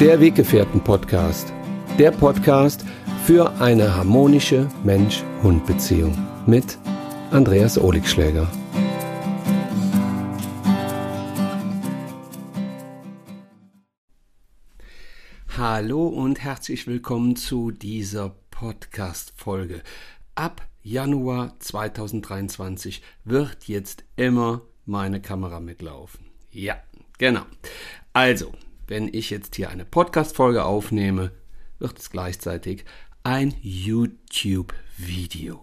Der 0.00 0.18
Weggefährten-Podcast. 0.18 1.52
Der 1.98 2.10
Podcast 2.10 2.86
für 3.26 3.50
eine 3.60 3.94
harmonische 3.94 4.66
Mensch-Hund-Beziehung 4.82 6.16
mit 6.46 6.78
Andreas 7.30 7.76
Oligschläger. 7.76 8.50
Hallo 15.58 16.06
und 16.06 16.40
herzlich 16.40 16.86
willkommen 16.86 17.36
zu 17.36 17.70
dieser 17.70 18.34
Podcast-Folge. 18.50 19.82
Ab 20.34 20.66
Januar 20.82 21.56
2023 21.58 23.02
wird 23.24 23.64
jetzt 23.64 24.04
immer 24.16 24.62
meine 24.86 25.20
Kamera 25.20 25.60
mitlaufen. 25.60 26.24
Ja, 26.50 26.76
genau. 27.18 27.42
Also, 28.14 28.54
wenn 28.90 29.08
ich 29.14 29.30
jetzt 29.30 29.54
hier 29.54 29.70
eine 29.70 29.84
Podcast-Folge 29.84 30.64
aufnehme, 30.64 31.30
wird 31.78 32.00
es 32.00 32.10
gleichzeitig 32.10 32.84
ein 33.22 33.54
YouTube-Video. 33.62 35.62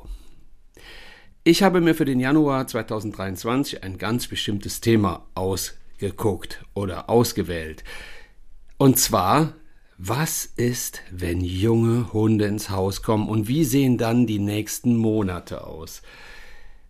Ich 1.44 1.62
habe 1.62 1.82
mir 1.82 1.94
für 1.94 2.05
den 2.05 2.21
Januar 2.21 2.68
2023 2.68 3.84
ein 3.84 3.98
ganz 3.98 4.27
bestimmtes 4.27 4.80
Thema 4.80 5.27
ausgeguckt 5.35 6.63
oder 6.73 7.09
ausgewählt. 7.09 7.84
Und 8.77 8.98
zwar 8.98 9.55
was 9.98 10.46
ist, 10.46 11.02
wenn 11.12 11.41
junge 11.41 12.13
Hunde 12.13 12.46
ins 12.46 12.70
Haus 12.70 13.02
kommen 13.02 13.27
und 13.27 13.49
wie 13.49 13.66
sehen 13.66 13.98
dann 13.98 14.26
die 14.26 14.40
nächsten 14.40 14.96
Monate 14.96 15.68
aus? 15.68 16.02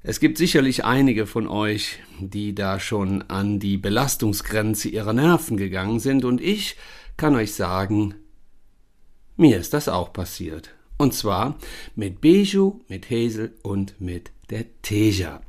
Es 0.04 0.20
gibt 0.20 0.38
sicherlich 0.38 0.86
einige 0.86 1.26
von 1.26 1.48
euch, 1.48 2.00
die 2.20 2.54
da 2.54 2.80
schon 2.80 3.24
an 3.24 3.60
die 3.60 3.78
Belastungsgrenze 3.78 4.90
ihrer 4.90 5.14
Nerven 5.14 5.58
gegangen 5.58 6.00
sind 6.00 6.24
und 6.24 6.40
ich 6.40 6.76
kann 7.18 7.36
euch 7.36 7.54
sagen, 7.54 8.16
mir 9.36 9.58
ist 9.58 9.74
das 9.74 9.90
auch 9.90 10.14
passiert. 10.14 10.70
Und 10.98 11.14
zwar 11.14 11.58
mit 11.96 12.22
Beju, 12.22 12.80
mit 12.88 13.10
Hazel 13.10 13.54
und 13.64 14.00
mit 14.00 14.32
der 14.50 14.66
Teja. 14.82 15.42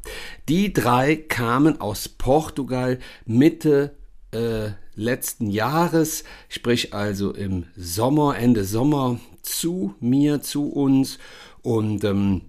Die 0.49 0.73
drei 0.73 1.17
kamen 1.17 1.81
aus 1.81 2.09
Portugal 2.09 2.99
Mitte 3.25 3.97
äh, 4.33 4.71
letzten 4.95 5.49
Jahres, 5.49 6.25
sprich 6.49 6.93
also 6.93 7.33
im 7.33 7.65
Sommer, 7.77 8.37
Ende 8.37 8.65
Sommer 8.65 9.21
zu 9.43 9.95
mir, 10.01 10.43
zu 10.43 10.71
uns 10.71 11.19
und 11.63 12.05
ähm, 12.05 12.43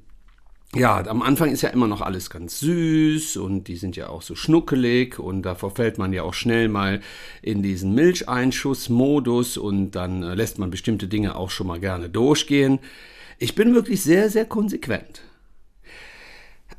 ja, 0.76 1.04
am 1.08 1.24
Anfang 1.24 1.52
ist 1.52 1.64
ja 1.64 1.70
immer 1.70 1.88
noch 1.88 2.02
alles 2.02 2.30
ganz 2.30 2.60
süß 2.60 3.38
und 3.38 3.68
die 3.68 3.76
sind 3.76 3.96
ja 3.96 4.10
auch 4.10 4.22
so 4.22 4.36
schnuckelig 4.36 5.18
und 5.18 5.42
da 5.42 5.56
verfällt 5.56 5.98
man 5.98 6.14
ja 6.14 6.22
auch 6.22 6.36
schnell 6.36 6.70
mal 6.70 7.02
in 7.42 7.64
diesen 7.64 7.96
Milcheinschussmodus 7.96 9.58
und 9.58 9.92
dann 9.92 10.22
äh, 10.22 10.36
lässt 10.36 10.60
man 10.60 10.70
bestimmte 10.70 11.08
Dinge 11.08 11.36
auch 11.36 11.50
schon 11.50 11.66
mal 11.66 11.80
gerne 11.80 12.08
durchgehen. 12.08 12.80
Ich 13.40 13.56
bin 13.56 13.74
wirklich 13.74 14.04
sehr, 14.04 14.30
sehr 14.30 14.46
konsequent. 14.46 15.22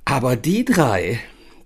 Aber 0.04 0.36
die 0.36 0.64
drei, 0.64 1.18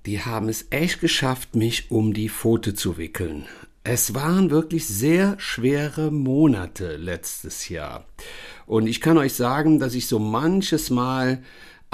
die 0.06 0.20
haben 0.20 0.48
es 0.48 0.66
echt 0.70 1.00
geschafft, 1.00 1.55
mich 1.55 1.91
um 1.91 2.14
die 2.14 2.31
Pfote 2.31 2.75
zu 2.75 2.97
wickeln. 2.97 3.44
Es 3.84 4.14
waren 4.14 4.50
wirklich 4.50 4.86
sehr 4.86 5.34
schwere 5.38 6.11
Monate 6.11 6.97
letztes 6.97 7.69
Jahr. 7.69 8.06
Und 8.64 8.86
ich 8.86 9.03
kann 9.03 9.19
euch 9.19 9.34
sagen, 9.34 9.78
dass 9.78 9.94
ich 9.94 10.06
so 10.06 10.19
manches 10.19 10.88
Mal 10.88 11.42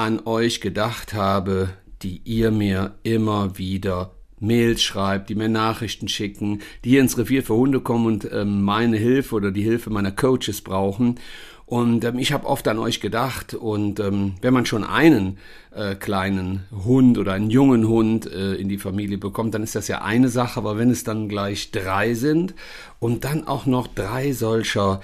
an 0.00 0.20
euch 0.24 0.62
gedacht 0.62 1.12
habe, 1.12 1.68
die 2.00 2.22
ihr 2.24 2.50
mir 2.50 2.94
immer 3.02 3.58
wieder 3.58 4.12
Mails 4.38 4.82
schreibt, 4.82 5.28
die 5.28 5.34
mir 5.34 5.50
Nachrichten 5.50 6.08
schicken, 6.08 6.62
die 6.82 6.90
hier 6.92 7.02
ins 7.02 7.18
Revier 7.18 7.42
für 7.42 7.54
Hunde 7.54 7.80
kommen 7.80 8.06
und 8.06 8.32
ähm, 8.32 8.62
meine 8.62 8.96
Hilfe 8.96 9.34
oder 9.34 9.50
die 9.50 9.62
Hilfe 9.62 9.90
meiner 9.90 10.10
Coaches 10.10 10.62
brauchen. 10.62 11.20
Und 11.66 12.02
ähm, 12.06 12.18
ich 12.18 12.32
habe 12.32 12.46
oft 12.46 12.66
an 12.68 12.78
euch 12.78 13.02
gedacht. 13.02 13.52
Und 13.52 14.00
ähm, 14.00 14.36
wenn 14.40 14.54
man 14.54 14.64
schon 14.64 14.84
einen 14.84 15.36
äh, 15.70 15.94
kleinen 15.96 16.64
Hund 16.72 17.18
oder 17.18 17.34
einen 17.34 17.50
jungen 17.50 17.86
Hund 17.86 18.24
äh, 18.24 18.54
in 18.54 18.70
die 18.70 18.78
Familie 18.78 19.18
bekommt, 19.18 19.52
dann 19.52 19.62
ist 19.62 19.74
das 19.74 19.86
ja 19.86 20.00
eine 20.00 20.30
Sache. 20.30 20.58
Aber 20.58 20.78
wenn 20.78 20.90
es 20.90 21.04
dann 21.04 21.28
gleich 21.28 21.72
drei 21.72 22.14
sind 22.14 22.54
und 23.00 23.24
dann 23.24 23.46
auch 23.46 23.66
noch 23.66 23.86
drei 23.86 24.32
solcher 24.32 25.02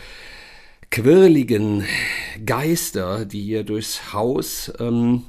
quirligen 0.90 1.84
Geister, 2.44 3.24
die 3.24 3.42
hier 3.42 3.64
durchs 3.64 4.12
Haus 4.12 4.72
ähm, 4.78 5.24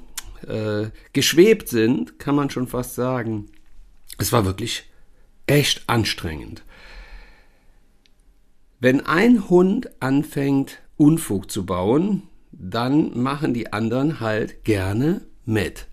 äh, 0.47 0.89
geschwebt 1.13 1.69
sind, 1.69 2.19
kann 2.19 2.35
man 2.35 2.49
schon 2.49 2.67
fast 2.67 2.95
sagen. 2.95 3.47
Es 4.17 4.31
war 4.31 4.45
wirklich 4.45 4.89
echt 5.45 5.83
anstrengend. 5.87 6.63
Wenn 8.79 9.05
ein 9.05 9.49
Hund 9.49 9.89
anfängt, 10.01 10.79
Unfug 10.97 11.49
zu 11.49 11.65
bauen, 11.65 12.23
dann 12.51 13.19
machen 13.19 13.53
die 13.53 13.73
anderen 13.73 14.19
halt 14.19 14.63
gerne 14.63 15.21
mit. 15.45 15.87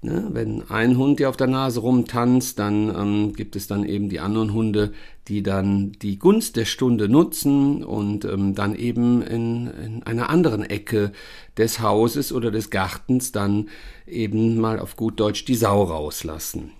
Ne? 0.00 0.28
Wenn 0.30 0.62
ein 0.70 0.96
Hund 0.96 1.18
dir 1.18 1.28
auf 1.28 1.36
der 1.36 1.48
Nase 1.48 1.80
rumtanzt, 1.80 2.58
dann 2.58 2.88
ähm, 2.88 3.32
gibt 3.32 3.56
es 3.56 3.66
dann 3.66 3.84
eben 3.84 4.08
die 4.08 4.20
anderen 4.20 4.52
Hunde, 4.52 4.92
die 5.26 5.42
dann 5.42 5.92
die 5.92 6.18
Gunst 6.18 6.56
der 6.56 6.66
Stunde 6.66 7.08
nutzen 7.08 7.82
und 7.82 8.24
ähm, 8.24 8.54
dann 8.54 8.76
eben 8.76 9.22
in, 9.22 9.66
in 9.66 10.02
einer 10.04 10.30
anderen 10.30 10.62
Ecke 10.62 11.12
des 11.56 11.80
Hauses 11.80 12.32
oder 12.32 12.52
des 12.52 12.70
Gartens 12.70 13.32
dann 13.32 13.68
eben 14.06 14.60
mal 14.60 14.78
auf 14.78 14.96
gut 14.96 15.18
Deutsch 15.18 15.44
die 15.44 15.56
Sau 15.56 15.82
rauslassen. 15.82 16.70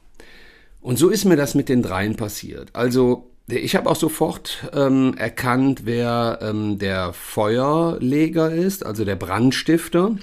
Und 0.81 0.97
so 0.97 1.09
ist 1.09 1.25
mir 1.25 1.37
das 1.37 1.57
mit 1.57 1.69
den 1.69 1.83
dreien 1.83 2.15
passiert. 2.15 2.71
Also 2.73 3.31
ich 3.49 3.75
habe 3.75 3.91
auch 3.91 3.97
sofort 3.97 4.69
ähm, 4.73 5.15
erkannt, 5.17 5.83
wer 5.85 6.39
ähm, 6.41 6.79
der 6.79 7.13
Feuerleger 7.13 8.53
ist, 8.53 8.87
also 8.87 9.05
der 9.05 9.17
Brandstifter. 9.17 10.17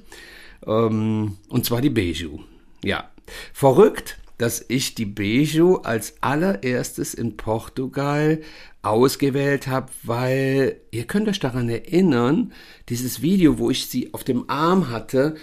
Ähm, 0.66 1.38
und 1.50 1.66
zwar 1.66 1.82
die 1.82 1.90
Beju. 1.90 2.40
Ja, 2.86 3.10
verrückt, 3.54 4.18
dass 4.38 4.64
ich 4.68 4.96
die 4.96 5.06
Beju 5.06 5.78
als 5.78 6.16
allererstes 6.22 7.14
in 7.14 7.38
Portugal 7.38 8.42
ausgewählt 8.82 9.68
habe, 9.68 9.88
weil 10.04 10.78
ihr 10.92 11.06
könnt 11.06 11.28
euch 11.28 11.40
daran 11.40 11.70
erinnern, 11.70 12.54
dieses 12.90 13.22
Video, 13.22 13.58
wo 13.58 13.72
ich 13.72 13.88
sie 13.88 14.14
auf 14.14 14.24
dem 14.24 14.50
Arm 14.50 14.90
hatte 14.92 15.36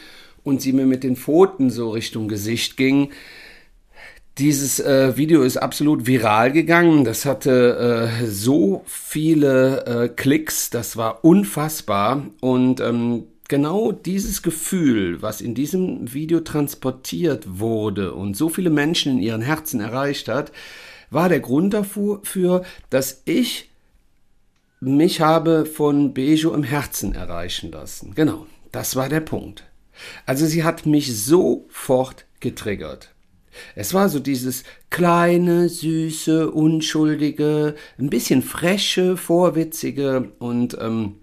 und 0.45 0.63
sie 0.63 0.73
mir 0.73 0.87
mit 0.87 1.03
den 1.05 1.17
Pfoten 1.17 1.71
so 1.71 1.91
Richtung 1.91 2.29
Gesicht 2.29 2.77
ging, 2.77 3.11
dieses 4.39 4.81
äh, 4.81 5.17
Video 5.17 5.43
ist 5.43 5.59
absolut 5.59 6.07
viral 6.07 6.53
gegangen. 6.53 7.05
Das 7.05 7.27
hatte 7.27 8.09
äh, 8.23 8.27
so 8.27 8.83
viele 8.87 9.85
äh, 9.85 10.09
Klicks, 10.09 10.71
das 10.71 10.97
war 10.97 11.23
unfassbar. 11.23 12.27
Und 12.41 12.81
ähm, 12.81 13.25
genau 13.53 13.93
dieses 13.93 14.41
Gefühl, 14.41 15.21
was 15.21 15.43
in 15.43 15.55
diesem 15.55 16.15
Video 16.15 16.41
transportiert 16.41 17.59
wurde 17.59 18.15
und 18.15 18.35
so 18.35 18.49
viele 18.49 18.71
Menschen 18.71 19.13
in 19.13 19.19
ihren 19.19 19.43
Herzen 19.43 19.81
erreicht 19.81 20.29
hat, 20.29 20.53
war 21.11 21.29
der 21.29 21.41
Grund 21.41 21.75
dafür, 21.75 22.65
dass 22.89 23.21
ich 23.27 23.69
mich 24.81 25.21
habe 25.21 25.67
von 25.67 26.15
Bejo 26.15 26.55
im 26.55 26.63
Herzen 26.63 27.15
erreichen 27.15 27.71
lassen. 27.71 28.15
Genau, 28.15 28.47
das 28.73 28.97
war 28.97 29.11
der 29.11 29.21
Punkt. 29.21 29.65
Also 30.25 30.47
sie 30.47 30.65
hat 30.65 30.87
mich 30.87 31.15
sofort 31.15 32.25
getriggert. 32.41 33.11
Es 33.75 33.93
war 33.93 34.09
so 34.09 34.19
dieses 34.19 34.65
kleine, 34.89 35.69
süße, 35.69 36.51
unschuldige, 36.51 37.75
ein 37.99 38.09
bisschen 38.09 38.41
freche, 38.41 39.19
vorwitzige 39.19 40.33
und 40.39 40.79
ähm, 40.81 41.17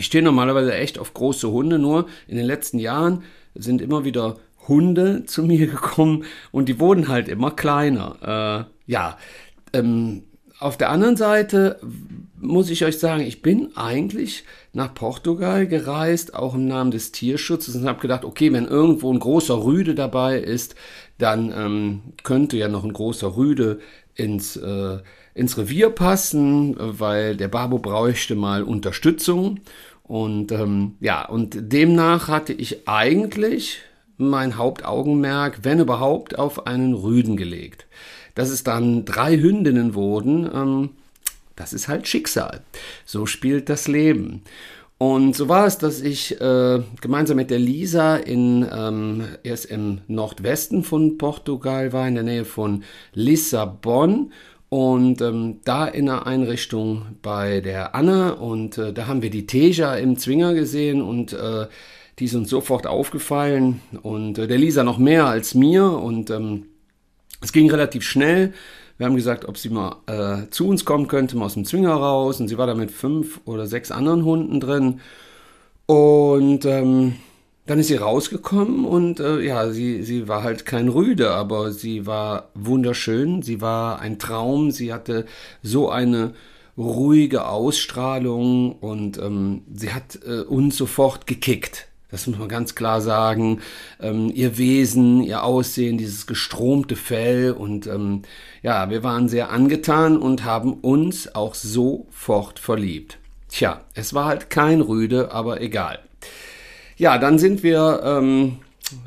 ich 0.00 0.06
stehe 0.06 0.24
normalerweise 0.24 0.74
echt 0.74 0.98
auf 0.98 1.12
große 1.12 1.50
Hunde, 1.50 1.78
nur 1.78 2.06
in 2.26 2.38
den 2.38 2.46
letzten 2.46 2.78
Jahren 2.78 3.22
sind 3.54 3.82
immer 3.82 4.02
wieder 4.02 4.38
Hunde 4.66 5.24
zu 5.26 5.42
mir 5.42 5.66
gekommen 5.66 6.24
und 6.52 6.70
die 6.70 6.80
wurden 6.80 7.08
halt 7.08 7.28
immer 7.28 7.50
kleiner. 7.50 8.66
Äh, 8.66 8.90
ja, 8.90 9.18
ähm, 9.74 10.22
auf 10.58 10.78
der 10.78 10.88
anderen 10.88 11.16
Seite 11.16 11.80
muss 12.38 12.70
ich 12.70 12.82
euch 12.84 12.98
sagen, 12.98 13.22
ich 13.22 13.42
bin 13.42 13.76
eigentlich 13.76 14.44
nach 14.72 14.94
Portugal 14.94 15.66
gereist, 15.66 16.34
auch 16.34 16.54
im 16.54 16.66
Namen 16.66 16.90
des 16.90 17.12
Tierschutzes 17.12 17.76
und 17.76 17.86
habe 17.86 18.00
gedacht, 18.00 18.24
okay, 18.24 18.52
wenn 18.54 18.66
irgendwo 18.66 19.12
ein 19.12 19.20
großer 19.20 19.64
Rüde 19.64 19.94
dabei 19.94 20.38
ist, 20.38 20.76
dann 21.18 21.52
ähm, 21.54 22.00
könnte 22.22 22.56
ja 22.56 22.68
noch 22.68 22.84
ein 22.84 22.92
großer 22.94 23.36
Rüde 23.36 23.80
ins, 24.14 24.56
äh, 24.56 24.98
ins 25.34 25.58
Revier 25.58 25.90
passen, 25.90 26.76
weil 26.78 27.36
der 27.36 27.48
Babo 27.48 27.78
bräuchte 27.78 28.34
mal 28.34 28.62
Unterstützung. 28.62 29.60
Und 30.10 30.50
ähm, 30.50 30.96
ja, 30.98 31.24
und 31.24 31.72
demnach 31.72 32.26
hatte 32.26 32.52
ich 32.52 32.88
eigentlich 32.88 33.78
mein 34.16 34.56
Hauptaugenmerk, 34.56 35.60
wenn 35.62 35.78
überhaupt, 35.78 36.36
auf 36.36 36.66
einen 36.66 36.94
Rüden 36.94 37.36
gelegt. 37.36 37.86
Dass 38.34 38.50
es 38.50 38.64
dann 38.64 39.04
drei 39.04 39.36
Hündinnen 39.36 39.94
wurden, 39.94 40.50
ähm, 40.52 40.90
das 41.54 41.72
ist 41.72 41.86
halt 41.86 42.08
Schicksal. 42.08 42.62
So 43.04 43.24
spielt 43.24 43.68
das 43.68 43.86
Leben. 43.86 44.42
Und 44.98 45.36
so 45.36 45.48
war 45.48 45.64
es, 45.64 45.78
dass 45.78 46.00
ich 46.00 46.40
äh, 46.40 46.82
gemeinsam 47.00 47.36
mit 47.36 47.50
der 47.50 47.60
Lisa 47.60 48.16
in, 48.16 48.66
ähm, 48.68 49.28
erst 49.44 49.66
im 49.66 50.00
Nordwesten 50.08 50.82
von 50.82 51.18
Portugal 51.18 51.92
war, 51.92 52.08
in 52.08 52.16
der 52.16 52.24
Nähe 52.24 52.44
von 52.44 52.82
Lissabon. 53.14 54.32
Und 54.70 55.20
ähm, 55.20 55.58
da 55.64 55.86
in 55.86 56.06
der 56.06 56.26
Einrichtung 56.26 57.16
bei 57.22 57.60
der 57.60 57.96
Anne 57.96 58.36
und 58.36 58.78
äh, 58.78 58.92
da 58.92 59.08
haben 59.08 59.20
wir 59.20 59.30
die 59.30 59.46
Teja 59.46 59.96
im 59.96 60.16
Zwinger 60.16 60.54
gesehen 60.54 61.02
und 61.02 61.32
äh, 61.32 61.66
die 62.20 62.36
uns 62.36 62.48
sofort 62.48 62.86
aufgefallen 62.86 63.80
und 64.02 64.38
äh, 64.38 64.46
der 64.46 64.58
Lisa 64.58 64.84
noch 64.84 64.98
mehr 64.98 65.26
als 65.26 65.54
mir 65.54 65.90
und 65.90 66.30
ähm, 66.30 66.66
es 67.40 67.52
ging 67.52 67.68
relativ 67.68 68.04
schnell. 68.04 68.52
Wir 68.96 69.06
haben 69.06 69.16
gesagt, 69.16 69.44
ob 69.46 69.58
sie 69.58 69.70
mal 69.70 69.96
äh, 70.06 70.48
zu 70.50 70.68
uns 70.68 70.84
kommen 70.84 71.08
könnte, 71.08 71.36
mal 71.36 71.46
aus 71.46 71.54
dem 71.54 71.64
Zwinger 71.64 71.94
raus 71.94 72.40
und 72.40 72.46
sie 72.46 72.56
war 72.56 72.68
da 72.68 72.74
mit 72.76 72.92
fünf 72.92 73.40
oder 73.46 73.66
sechs 73.66 73.90
anderen 73.90 74.24
Hunden 74.24 74.60
drin 74.60 75.00
und 75.86 76.64
ähm, 76.64 77.16
dann 77.66 77.78
ist 77.78 77.88
sie 77.88 77.96
rausgekommen 77.96 78.84
und 78.84 79.20
äh, 79.20 79.40
ja, 79.40 79.70
sie, 79.70 80.02
sie 80.02 80.28
war 80.28 80.42
halt 80.42 80.66
kein 80.66 80.88
Rüde, 80.88 81.30
aber 81.30 81.72
sie 81.72 82.06
war 82.06 82.48
wunderschön, 82.54 83.42
sie 83.42 83.60
war 83.60 84.00
ein 84.00 84.18
Traum, 84.18 84.70
sie 84.70 84.92
hatte 84.92 85.26
so 85.62 85.90
eine 85.90 86.34
ruhige 86.76 87.46
Ausstrahlung 87.46 88.72
und 88.72 89.18
ähm, 89.18 89.62
sie 89.72 89.92
hat 89.92 90.18
äh, 90.26 90.40
uns 90.40 90.76
sofort 90.76 91.26
gekickt. 91.26 91.86
Das 92.10 92.26
muss 92.26 92.38
man 92.38 92.48
ganz 92.48 92.74
klar 92.74 93.00
sagen. 93.00 93.60
Ähm, 94.00 94.32
ihr 94.34 94.58
Wesen, 94.58 95.22
ihr 95.22 95.44
Aussehen, 95.44 95.96
dieses 95.96 96.26
gestromte 96.26 96.96
Fell 96.96 97.52
und 97.52 97.86
ähm, 97.86 98.22
ja, 98.62 98.90
wir 98.90 99.04
waren 99.04 99.28
sehr 99.28 99.50
angetan 99.50 100.16
und 100.16 100.44
haben 100.44 100.74
uns 100.74 101.34
auch 101.34 101.54
sofort 101.54 102.58
verliebt. 102.58 103.18
Tja, 103.48 103.82
es 103.94 104.12
war 104.14 104.26
halt 104.26 104.50
kein 104.50 104.80
Rüde, 104.80 105.32
aber 105.32 105.60
egal. 105.60 106.00
Ja, 107.00 107.16
dann 107.16 107.38
sind 107.38 107.62
wir, 107.62 108.02
ähm, 108.04 108.56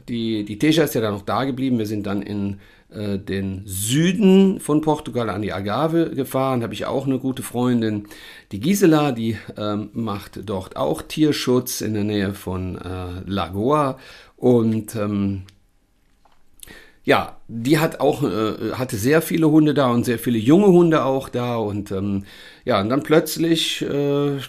die, 0.10 0.46
die 0.46 0.58
Teja 0.58 0.84
ist 0.84 0.96
ja 0.96 1.02
dann 1.02 1.14
noch 1.14 1.22
da 1.22 1.44
geblieben. 1.44 1.78
Wir 1.78 1.86
sind 1.86 2.08
dann 2.08 2.24
in 2.24 2.60
äh, 2.92 3.20
den 3.20 3.62
Süden 3.66 4.60
von 4.60 4.82
Portugal 4.82 5.30
an 5.30 5.44
die 5.44 5.54
Algarve 5.54 6.10
gefahren. 6.10 6.60
Da 6.60 6.64
habe 6.64 6.74
ich 6.74 6.88
auch 6.88 7.06
eine 7.06 7.20
gute 7.20 7.44
Freundin, 7.44 8.08
die 8.52 8.60
Gisela, 8.60 9.12
die 9.12 9.38
ähm, 9.58 9.92
macht 9.94 10.40
dort 10.50 10.76
auch 10.76 11.04
Tierschutz 11.04 11.82
in 11.82 11.94
der 11.94 12.04
Nähe 12.04 12.34
von 12.34 12.80
äh, 12.80 13.30
Lagoa. 13.30 14.00
Und 14.38 14.96
ähm, 14.96 15.44
ja, 17.04 17.38
die 17.48 17.78
hat 17.78 18.00
auch, 18.00 18.24
äh, 18.24 18.72
hatte 18.74 18.96
sehr 18.96 19.22
viele 19.22 19.52
Hunde 19.52 19.76
da 19.76 19.92
und 19.92 20.04
sehr 20.04 20.18
viele 20.18 20.40
junge 20.40 20.70
Hunde 20.70 21.06
auch 21.06 21.30
da. 21.30 21.58
Und 21.58 21.92
ähm, 21.92 22.24
ja, 22.66 22.82
und 22.82 22.90
dann 22.90 23.04
plötzlich 23.04 23.84
äh, 23.84 24.40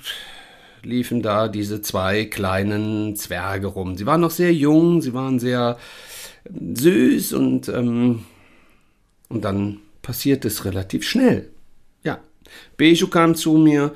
liefen 0.85 1.23
da 1.23 1.49
diese 1.49 1.83
zwei 1.83 2.25
kleinen 2.25 3.17
Zwerge 3.17 3.69
rum. 3.69 3.97
Sie 3.97 4.07
waren 4.07 4.21
noch 4.21 4.31
sehr 4.31 4.53
jung, 4.53 5.03
sie 5.03 5.15
waren 5.15 5.39
sehr 5.39 5.79
ähm, 6.49 6.77
süß 6.77 7.33
und, 7.35 7.69
ähm, 7.69 8.25
und 9.29 9.45
dann 9.45 9.81
passiert 10.03 10.45
es 10.45 10.65
relativ 10.65 11.05
schnell. 11.05 11.51
Ja, 12.03 12.19
Beju 12.77 13.09
kam 13.09 13.35
zu 13.35 13.55
mir, 13.55 13.95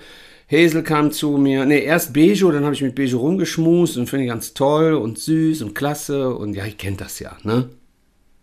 Hazel 0.50 0.82
kam 0.82 1.12
zu 1.12 1.36
mir. 1.36 1.66
Ne, 1.66 1.80
erst 1.80 2.12
Bejo, 2.12 2.50
dann 2.50 2.64
habe 2.64 2.74
ich 2.74 2.82
mit 2.82 2.94
Bejo 2.94 3.18
rumgeschmust 3.18 3.98
und 3.98 4.08
finde 4.08 4.26
ganz 4.26 4.54
toll 4.54 4.94
und 4.94 5.18
süß 5.18 5.62
und 5.62 5.74
klasse. 5.74 6.34
Und 6.34 6.54
ja, 6.54 6.64
ich 6.64 6.78
kennt 6.78 7.00
das 7.00 7.18
ja, 7.18 7.36
ne? 7.42 7.68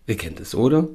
Ihr 0.07 0.17
kennt 0.17 0.39
es, 0.39 0.53
oder? 0.53 0.87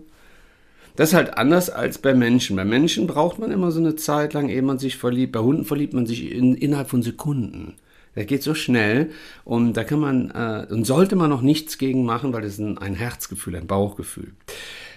Das 0.97 1.11
ist 1.11 1.15
halt 1.15 1.39
anders 1.39 1.71
als 1.71 1.99
bei 1.99 2.15
Menschen. 2.15 2.57
Bei 2.57 2.65
Menschen 2.65 3.07
braucht 3.07 3.39
man 3.39 3.51
immer 3.51 3.71
so 3.71 3.81
eine 3.81 3.97
Zeit 3.97 4.33
lang, 4.35 4.49
ehe 4.49 4.63
man 4.63 4.79
sich 4.79 4.97
verliebt. 4.97 5.33
Bei 5.33 5.41
Hunden 5.41 5.65
verliebt 5.65 5.95
man 5.95 6.07
sich 6.07 6.33
in, 6.33 6.55
innerhalb 6.55 6.91
von 6.91 7.03
Sekunden. 7.03 7.75
Der 8.17 8.25
geht 8.25 8.43
so 8.43 8.55
schnell 8.55 9.11
und 9.45 9.77
da 9.77 9.85
kann 9.85 10.01
man 10.01 10.31
äh, 10.31 10.73
und 10.73 10.85
sollte 10.85 11.15
man 11.15 11.31
noch 11.31 11.43
nichts 11.43 11.79
gegen 11.79 12.05
machen, 12.05 12.33
weil 12.33 12.43
das 12.43 12.55
ist 12.55 12.59
ein, 12.59 12.77
ein 12.77 12.95
Herzgefühl, 12.95 13.55
ein 13.55 13.69
Bauchgefühl. 13.69 14.33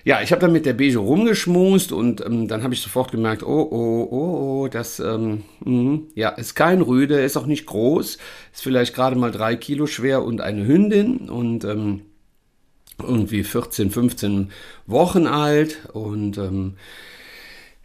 Ja, 0.03 0.21
ich 0.21 0.31
habe 0.31 0.41
dann 0.41 0.51
mit 0.51 0.65
der 0.65 0.73
Beige 0.73 0.97
rumgeschmust 0.97 1.91
und 1.91 2.25
ähm, 2.25 2.47
dann 2.47 2.63
habe 2.63 2.73
ich 2.73 2.81
sofort 2.81 3.11
gemerkt, 3.11 3.43
oh, 3.43 3.67
oh, 3.71 4.07
oh, 4.11 4.63
oh, 4.63 4.67
das, 4.67 4.99
ähm, 4.99 5.43
mh, 5.63 5.99
ja, 6.15 6.29
ist 6.29 6.55
kein 6.55 6.81
Rüde, 6.81 7.21
ist 7.21 7.37
auch 7.37 7.45
nicht 7.45 7.67
groß, 7.67 8.17
ist 8.51 8.63
vielleicht 8.63 8.95
gerade 8.95 9.15
mal 9.15 9.31
drei 9.31 9.55
Kilo 9.55 9.85
schwer 9.85 10.23
und 10.23 10.41
eine 10.41 10.65
Hündin 10.65 11.29
und 11.29 11.63
ähm, 11.65 12.01
irgendwie 12.99 13.43
14, 13.43 13.91
15 13.91 14.51
Wochen 14.87 15.27
alt 15.27 15.89
und 15.93 16.37
ähm, 16.37 16.75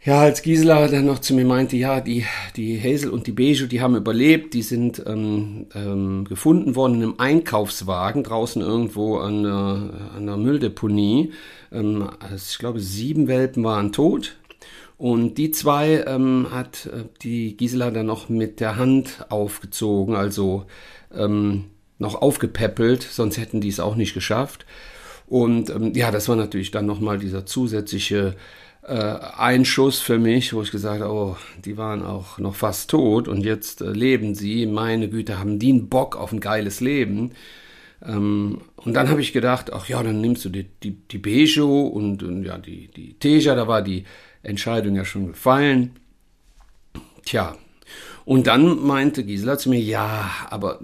ja, 0.01 0.21
als 0.21 0.43
Gisela 0.43 0.87
dann 0.87 1.05
noch 1.05 1.19
zu 1.19 1.33
mir 1.33 1.43
meinte, 1.43 1.75
ja, 1.75 1.99
die, 1.99 2.25
die 2.55 2.81
Hazel 2.81 3.09
und 3.09 3.27
die 3.27 3.33
Beige, 3.33 3.67
die 3.67 3.81
haben 3.81 3.97
überlebt, 3.97 4.53
die 4.53 4.61
sind 4.61 5.03
ähm, 5.05 5.67
ähm, 5.75 6.23
gefunden 6.23 6.75
worden 6.75 6.95
in 6.95 7.03
einem 7.03 7.19
Einkaufswagen 7.19 8.23
draußen 8.23 8.61
irgendwo 8.61 9.17
an 9.17 9.43
der, 9.43 10.11
an 10.15 10.25
der 10.25 10.37
Mülldeponie. 10.37 11.33
Ähm, 11.73 12.09
also 12.19 12.45
ich 12.49 12.57
glaube, 12.59 12.79
sieben 12.79 13.27
Welpen 13.27 13.63
waren 13.65 13.91
tot. 13.91 14.37
Und 14.97 15.37
die 15.37 15.51
zwei 15.51 16.05
ähm, 16.07 16.47
hat 16.51 16.85
äh, 16.85 17.03
die 17.21 17.57
Gisela 17.57 17.91
dann 17.91 18.05
noch 18.05 18.29
mit 18.29 18.61
der 18.61 18.77
Hand 18.77 19.25
aufgezogen, 19.27 20.15
also 20.15 20.65
ähm, 21.13 21.65
noch 21.97 22.21
aufgepäppelt, 22.21 23.03
sonst 23.03 23.37
hätten 23.37 23.59
die 23.59 23.67
es 23.67 23.81
auch 23.81 23.95
nicht 23.95 24.13
geschafft. 24.13 24.65
Und 25.29 25.69
ähm, 25.69 25.93
ja, 25.93 26.11
das 26.11 26.27
war 26.27 26.35
natürlich 26.35 26.71
dann 26.71 26.87
nochmal 26.87 27.19
dieser 27.19 27.45
zusätzliche 27.45 28.35
äh, 28.81 28.93
Einschuss 29.37 29.99
für 29.99 30.17
mich, 30.17 30.53
wo 30.53 30.63
ich 30.63 30.71
gesagt 30.71 31.01
habe, 31.01 31.13
oh, 31.13 31.37
die 31.63 31.77
waren 31.77 32.03
auch 32.03 32.39
noch 32.39 32.55
fast 32.55 32.89
tot 32.89 33.27
und 33.27 33.45
jetzt 33.45 33.81
äh, 33.81 33.91
leben 33.91 34.33
sie. 34.33 34.65
Meine 34.65 35.07
Güte, 35.07 35.37
haben 35.37 35.59
die 35.59 35.69
einen 35.71 35.87
Bock 35.87 36.15
auf 36.15 36.31
ein 36.31 36.39
geiles 36.39 36.81
Leben. 36.81 37.33
Ähm, 38.03 38.61
und 38.77 38.93
dann 38.95 39.09
habe 39.09 39.21
ich 39.21 39.31
gedacht, 39.31 39.71
ach 39.71 39.87
ja, 39.87 40.01
dann 40.01 40.19
nimmst 40.19 40.45
du 40.45 40.49
die, 40.49 40.65
die, 40.81 40.91
die 40.91 41.19
Bejo 41.19 41.87
und, 41.87 42.23
und 42.23 42.43
ja, 42.43 42.57
die, 42.57 42.87
die 42.87 43.13
Teja, 43.19 43.53
da 43.53 43.67
war 43.67 43.83
die 43.83 44.05
Entscheidung 44.41 44.95
ja 44.95 45.05
schon 45.05 45.27
gefallen. 45.27 45.99
Tja, 47.23 47.55
und 48.25 48.47
dann 48.47 48.83
meinte 48.83 49.23
Gisela 49.23 49.57
zu 49.57 49.69
mir, 49.69 49.79
ja, 49.79 50.31
aber 50.49 50.79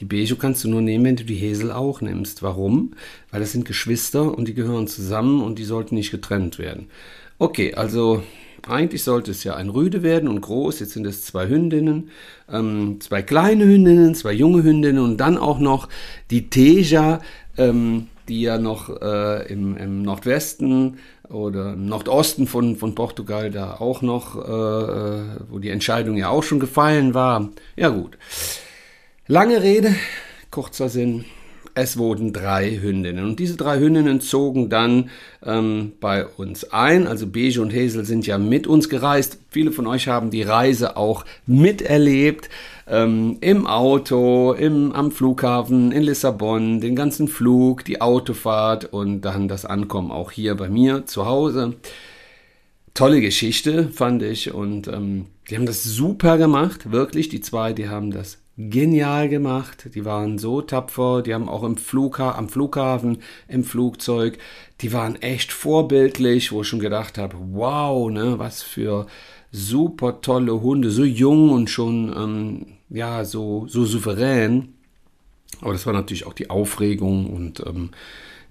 die 0.00 0.06
Bejo 0.06 0.36
kannst 0.36 0.64
du 0.64 0.68
nur 0.68 0.80
nehmen, 0.80 1.04
wenn 1.04 1.16
du 1.16 1.24
die 1.24 1.34
Hesel 1.34 1.70
auch 1.70 2.00
nimmst. 2.00 2.42
Warum? 2.42 2.92
Weil 3.30 3.40
das 3.40 3.52
sind 3.52 3.66
Geschwister 3.66 4.36
und 4.36 4.48
die 4.48 4.54
gehören 4.54 4.86
zusammen 4.86 5.42
und 5.42 5.58
die 5.58 5.64
sollten 5.64 5.94
nicht 5.94 6.10
getrennt 6.10 6.58
werden. 6.58 6.88
Okay, 7.38 7.74
also 7.74 8.22
eigentlich 8.66 9.02
sollte 9.04 9.30
es 9.30 9.44
ja 9.44 9.54
ein 9.54 9.68
Rüde 9.68 10.02
werden 10.02 10.28
und 10.28 10.40
groß. 10.40 10.80
Jetzt 10.80 10.92
sind 10.92 11.06
es 11.06 11.22
zwei 11.22 11.48
Hündinnen, 11.48 12.10
ähm, 12.50 12.98
zwei 13.00 13.22
kleine 13.22 13.64
Hündinnen, 13.64 14.14
zwei 14.14 14.32
junge 14.32 14.62
Hündinnen 14.62 15.02
und 15.02 15.18
dann 15.18 15.36
auch 15.36 15.58
noch 15.58 15.88
die 16.30 16.48
Teja, 16.48 17.20
ähm, 17.56 18.08
die 18.28 18.42
ja 18.42 18.58
noch 18.58 19.02
äh, 19.02 19.52
im, 19.52 19.76
im, 19.76 20.02
Nordwesten 20.02 20.98
oder 21.28 21.74
im 21.74 21.86
Nordosten 21.86 22.46
von, 22.46 22.76
von 22.76 22.94
Portugal 22.94 23.50
da 23.50 23.74
auch 23.74 24.02
noch, 24.02 24.36
äh, 24.36 24.40
äh 24.50 25.22
wo 25.48 25.58
die 25.58 25.70
Entscheidung 25.70 26.16
ja 26.16 26.28
auch 26.28 26.42
schon 26.42 26.60
gefallen 26.60 27.12
war. 27.12 27.50
Ja 27.76 27.88
gut. 27.88 28.16
Lange 29.30 29.62
Rede, 29.62 29.94
kurzer 30.50 30.88
Sinn. 30.88 31.24
Es 31.74 31.96
wurden 31.96 32.32
drei 32.32 32.80
Hündinnen 32.80 33.24
und 33.24 33.38
diese 33.38 33.56
drei 33.56 33.78
Hündinnen 33.78 34.20
zogen 34.20 34.70
dann 34.70 35.08
ähm, 35.46 35.92
bei 36.00 36.26
uns 36.26 36.72
ein. 36.72 37.06
Also 37.06 37.28
Beige 37.28 37.62
und 37.62 37.72
Hazel 37.72 38.04
sind 38.04 38.26
ja 38.26 38.38
mit 38.38 38.66
uns 38.66 38.88
gereist. 38.88 39.38
Viele 39.48 39.70
von 39.70 39.86
euch 39.86 40.08
haben 40.08 40.32
die 40.32 40.42
Reise 40.42 40.96
auch 40.96 41.24
miterlebt. 41.46 42.48
Ähm, 42.88 43.36
Im 43.40 43.68
Auto, 43.68 44.52
im, 44.52 44.90
am 44.90 45.12
Flughafen 45.12 45.92
in 45.92 46.02
Lissabon, 46.02 46.80
den 46.80 46.96
ganzen 46.96 47.28
Flug, 47.28 47.84
die 47.84 48.00
Autofahrt 48.00 48.86
und 48.86 49.20
dann 49.20 49.46
das 49.46 49.64
Ankommen 49.64 50.10
auch 50.10 50.32
hier 50.32 50.56
bei 50.56 50.68
mir 50.68 51.06
zu 51.06 51.26
Hause. 51.26 51.76
Tolle 52.94 53.20
Geschichte, 53.20 53.90
fand 53.90 54.24
ich. 54.24 54.52
Und 54.52 54.88
ähm, 54.88 55.26
die 55.48 55.54
haben 55.54 55.66
das 55.66 55.84
super 55.84 56.36
gemacht, 56.36 56.90
wirklich. 56.90 57.28
Die 57.28 57.40
zwei, 57.40 57.72
die 57.72 57.88
haben 57.88 58.10
das 58.10 58.39
genial 58.68 59.28
gemacht. 59.28 59.90
Die 59.94 60.04
waren 60.04 60.38
so 60.38 60.60
tapfer. 60.60 61.22
Die 61.22 61.32
haben 61.32 61.48
auch 61.48 61.62
im 61.62 61.76
Flugha 61.76 62.32
am 62.32 62.48
Flughafen, 62.48 63.18
im 63.48 63.64
Flugzeug, 63.64 64.38
die 64.80 64.92
waren 64.92 65.20
echt 65.20 65.52
vorbildlich, 65.52 66.52
wo 66.52 66.62
ich 66.62 66.68
schon 66.68 66.80
gedacht 66.80 67.18
habe, 67.18 67.36
wow, 67.52 68.10
ne, 68.10 68.38
was 68.38 68.62
für 68.62 69.06
super 69.52 70.20
tolle 70.20 70.60
Hunde, 70.60 70.90
so 70.90 71.04
jung 71.04 71.50
und 71.50 71.68
schon 71.68 72.14
ähm, 72.16 72.66
ja 72.88 73.24
so 73.24 73.66
so 73.68 73.84
souverän. 73.84 74.74
Aber 75.60 75.72
das 75.72 75.86
war 75.86 75.92
natürlich 75.92 76.26
auch 76.26 76.32
die 76.32 76.50
Aufregung 76.50 77.26
und 77.26 77.60
ähm, 77.66 77.90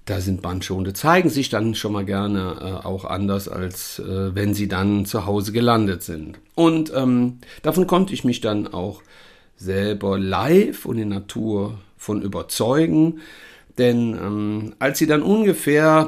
da 0.05 0.21
sind 0.21 0.41
Bandschonde, 0.41 0.93
zeigen 0.93 1.29
sich 1.29 1.49
dann 1.49 1.75
schon 1.75 1.93
mal 1.93 2.05
gerne 2.05 2.81
äh, 2.83 2.85
auch 2.85 3.05
anders, 3.05 3.47
als 3.47 3.99
äh, 3.99 4.35
wenn 4.35 4.53
sie 4.53 4.67
dann 4.67 5.05
zu 5.05 5.25
Hause 5.25 5.51
gelandet 5.51 6.03
sind. 6.03 6.39
Und 6.55 6.91
ähm, 6.95 7.39
davon 7.61 7.87
konnte 7.87 8.13
ich 8.13 8.23
mich 8.23 8.41
dann 8.41 8.67
auch 8.67 9.01
selber 9.59 10.17
live 10.17 10.85
und 10.85 10.97
in 10.97 11.09
Natur 11.09 11.77
von 11.97 12.21
überzeugen. 12.21 13.19
Denn 13.77 14.13
ähm, 14.13 14.75
als 14.79 14.97
sie 14.99 15.07
dann 15.07 15.21
ungefähr, 15.21 16.07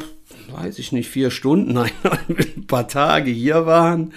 weiß 0.51 0.79
ich 0.79 0.91
nicht, 0.91 1.10
vier 1.10 1.29
Stunden, 1.29 1.74
nein, 1.74 1.91
ein 2.27 2.65
paar 2.65 2.88
Tage 2.88 3.29
hier 3.29 3.65
waren, 3.65 4.13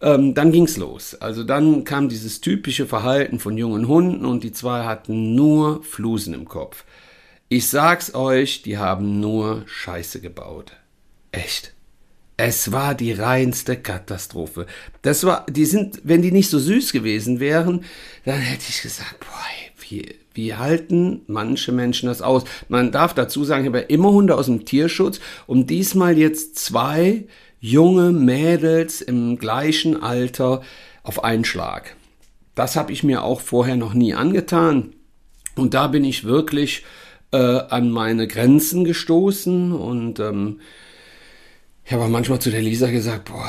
ähm, 0.00 0.34
dann 0.34 0.52
ging's 0.52 0.76
los. 0.76 1.14
Also 1.14 1.44
dann 1.44 1.84
kam 1.84 2.08
dieses 2.08 2.40
typische 2.40 2.86
Verhalten 2.86 3.38
von 3.38 3.56
jungen 3.56 3.88
Hunden 3.88 4.24
und 4.24 4.42
die 4.42 4.52
zwei 4.52 4.84
hatten 4.84 5.34
nur 5.34 5.82
Flusen 5.82 6.34
im 6.34 6.46
Kopf. 6.46 6.84
Ich 7.48 7.68
sag's 7.68 8.14
euch, 8.14 8.62
die 8.62 8.78
haben 8.78 9.20
nur 9.20 9.62
Scheiße 9.66 10.20
gebaut. 10.20 10.72
Echt. 11.32 11.74
Es 12.40 12.70
war 12.70 12.94
die 12.94 13.12
reinste 13.12 13.76
Katastrophe. 13.76 14.66
Das 15.02 15.24
war, 15.24 15.44
die 15.50 15.64
sind, 15.64 16.00
wenn 16.04 16.22
die 16.22 16.30
nicht 16.30 16.48
so 16.48 16.60
süß 16.60 16.92
gewesen 16.92 17.40
wären, 17.40 17.84
dann 18.24 18.38
hätte 18.38 18.66
ich 18.68 18.80
gesagt, 18.80 19.18
boah, 19.18 19.44
wie, 19.80 20.14
wie 20.34 20.54
halten 20.54 21.22
manche 21.26 21.72
Menschen 21.72 22.08
das 22.08 22.22
aus? 22.22 22.44
Man 22.68 22.92
darf 22.92 23.12
dazu 23.12 23.42
sagen, 23.42 23.64
ich 23.64 23.68
habe 23.68 23.80
ja 23.80 23.86
immer 23.86 24.12
Hunde 24.12 24.36
aus 24.36 24.46
dem 24.46 24.64
Tierschutz 24.64 25.18
und 25.48 25.68
diesmal 25.68 26.16
jetzt 26.16 26.56
zwei 26.60 27.24
junge 27.58 28.12
Mädels 28.12 29.00
im 29.00 29.38
gleichen 29.38 30.00
Alter 30.00 30.62
auf 31.02 31.24
einen 31.24 31.44
Schlag. 31.44 31.96
Das 32.54 32.76
habe 32.76 32.92
ich 32.92 33.02
mir 33.02 33.24
auch 33.24 33.40
vorher 33.40 33.76
noch 33.76 33.94
nie 33.94 34.14
angetan. 34.14 34.92
Und 35.56 35.74
da 35.74 35.88
bin 35.88 36.04
ich 36.04 36.22
wirklich 36.22 36.84
äh, 37.32 37.36
an 37.36 37.90
meine 37.90 38.28
Grenzen 38.28 38.84
gestoßen 38.84 39.72
und 39.72 40.20
ähm, 40.20 40.60
ich 41.88 41.94
habe 41.94 42.06
manchmal 42.08 42.38
zu 42.38 42.50
der 42.50 42.60
Lisa 42.60 42.90
gesagt, 42.90 43.30
boah, 43.30 43.48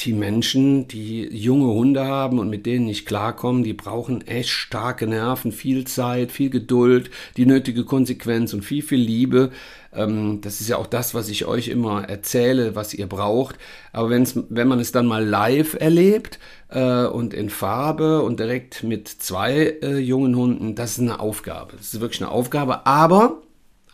die 0.00 0.12
Menschen, 0.12 0.88
die 0.88 1.22
junge 1.22 1.72
Hunde 1.72 2.04
haben 2.04 2.38
und 2.38 2.50
mit 2.50 2.66
denen 2.66 2.84
nicht 2.84 3.06
klarkommen, 3.06 3.64
die 3.64 3.72
brauchen 3.72 4.26
echt 4.26 4.50
starke 4.50 5.06
Nerven, 5.06 5.52
viel 5.52 5.86
Zeit, 5.86 6.32
viel 6.32 6.50
Geduld, 6.50 7.10
die 7.38 7.46
nötige 7.46 7.86
Konsequenz 7.86 8.52
und 8.52 8.60
viel, 8.60 8.82
viel 8.82 8.98
Liebe. 8.98 9.52
Ähm, 9.94 10.42
das 10.42 10.60
ist 10.60 10.68
ja 10.68 10.76
auch 10.76 10.86
das, 10.86 11.14
was 11.14 11.30
ich 11.30 11.46
euch 11.46 11.68
immer 11.68 12.10
erzähle, 12.10 12.74
was 12.74 12.92
ihr 12.92 13.06
braucht. 13.06 13.56
Aber 13.94 14.10
wenn's, 14.10 14.38
wenn 14.50 14.68
man 14.68 14.78
es 14.78 14.92
dann 14.92 15.06
mal 15.06 15.24
live 15.24 15.72
erlebt 15.80 16.40
äh, 16.68 17.06
und 17.06 17.32
in 17.32 17.48
Farbe 17.48 18.20
und 18.20 18.38
direkt 18.38 18.82
mit 18.82 19.08
zwei 19.08 19.78
äh, 19.80 19.96
jungen 19.96 20.36
Hunden, 20.36 20.74
das 20.74 20.92
ist 20.92 21.00
eine 21.00 21.20
Aufgabe. 21.20 21.72
Das 21.74 21.94
ist 21.94 22.02
wirklich 22.02 22.20
eine 22.20 22.30
Aufgabe. 22.30 22.84
Aber, 22.84 23.40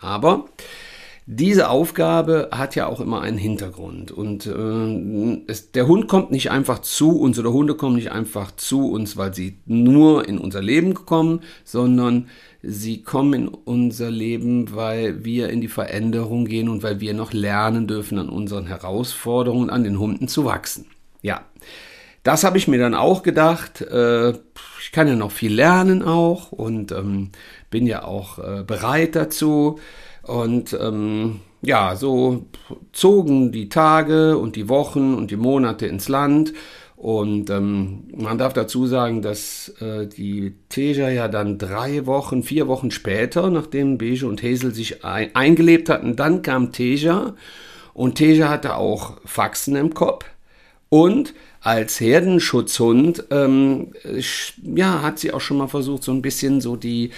aber, 0.00 0.46
diese 1.30 1.68
Aufgabe 1.68 2.48
hat 2.52 2.74
ja 2.74 2.86
auch 2.86 3.02
immer 3.02 3.20
einen 3.20 3.36
Hintergrund 3.36 4.10
und 4.10 4.46
äh, 4.46 5.42
es, 5.46 5.72
der 5.72 5.86
Hund 5.86 6.08
kommt 6.08 6.30
nicht 6.30 6.50
einfach 6.50 6.78
zu 6.78 7.20
uns 7.20 7.38
oder 7.38 7.52
Hunde 7.52 7.74
kommen 7.74 7.96
nicht 7.96 8.12
einfach 8.12 8.56
zu 8.56 8.90
uns, 8.90 9.18
weil 9.18 9.34
sie 9.34 9.58
nur 9.66 10.26
in 10.26 10.38
unser 10.38 10.62
Leben 10.62 10.94
kommen, 10.94 11.42
sondern 11.64 12.28
sie 12.62 13.02
kommen 13.02 13.34
in 13.34 13.48
unser 13.48 14.10
Leben, 14.10 14.74
weil 14.74 15.22
wir 15.22 15.50
in 15.50 15.60
die 15.60 15.68
Veränderung 15.68 16.46
gehen 16.46 16.70
und 16.70 16.82
weil 16.82 17.00
wir 17.00 17.12
noch 17.12 17.34
lernen 17.34 17.86
dürfen, 17.86 18.18
an 18.18 18.30
unseren 18.30 18.64
Herausforderungen, 18.64 19.68
an 19.68 19.84
den 19.84 19.98
Hunden 19.98 20.28
zu 20.28 20.46
wachsen. 20.46 20.86
Ja, 21.20 21.42
das 22.22 22.42
habe 22.42 22.56
ich 22.56 22.68
mir 22.68 22.78
dann 22.78 22.94
auch 22.94 23.22
gedacht. 23.22 23.82
Äh, 23.82 24.30
ich 24.30 24.92
kann 24.92 25.06
ja 25.06 25.14
noch 25.14 25.32
viel 25.32 25.52
lernen 25.52 26.02
auch 26.02 26.52
und 26.52 26.90
ähm, 26.90 27.32
bin 27.68 27.86
ja 27.86 28.04
auch 28.04 28.38
äh, 28.38 28.64
bereit 28.66 29.14
dazu. 29.14 29.78
Und 30.28 30.76
ähm, 30.80 31.40
ja, 31.62 31.96
so 31.96 32.46
zogen 32.92 33.50
die 33.50 33.68
Tage 33.68 34.38
und 34.38 34.56
die 34.56 34.68
Wochen 34.68 35.14
und 35.14 35.30
die 35.30 35.36
Monate 35.36 35.86
ins 35.86 36.08
Land. 36.08 36.52
Und 36.96 37.48
ähm, 37.50 38.08
man 38.16 38.38
darf 38.38 38.52
dazu 38.52 38.86
sagen, 38.86 39.22
dass 39.22 39.68
äh, 39.80 40.06
die 40.06 40.54
Teja 40.68 41.08
ja 41.08 41.28
dann 41.28 41.56
drei 41.56 42.06
Wochen, 42.06 42.42
vier 42.42 42.66
Wochen 42.66 42.90
später, 42.90 43.50
nachdem 43.50 43.98
Beige 43.98 44.26
und 44.26 44.42
Hazel 44.42 44.74
sich 44.74 45.04
ein 45.04 45.34
eingelebt 45.34 45.88
hatten, 45.88 46.16
dann 46.16 46.42
kam 46.42 46.72
Teja. 46.72 47.34
Und 47.94 48.16
Teja 48.16 48.48
hatte 48.48 48.76
auch 48.76 49.16
Faxen 49.24 49.76
im 49.76 49.94
Kopf. 49.94 50.24
Und 50.88 51.34
als 51.60 52.00
Herdenschutzhund, 52.00 53.24
ähm, 53.30 53.92
ja, 54.62 55.02
hat 55.02 55.18
sie 55.18 55.32
auch 55.32 55.40
schon 55.40 55.58
mal 55.58 55.68
versucht, 55.68 56.02
so 56.02 56.12
ein 56.12 56.22
bisschen 56.22 56.60
so 56.60 56.76
die, 56.76 57.10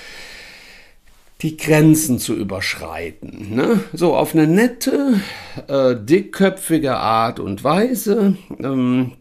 die 1.42 1.56
Grenzen 1.56 2.18
zu 2.18 2.34
überschreiten. 2.34 3.54
Ne? 3.54 3.80
So 3.92 4.14
auf 4.14 4.34
eine 4.34 4.46
nette, 4.46 5.20
äh, 5.68 5.96
dickköpfige 5.96 6.96
Art 6.96 7.40
und 7.40 7.64
Weise. 7.64 8.36
Ähm, 8.58 9.12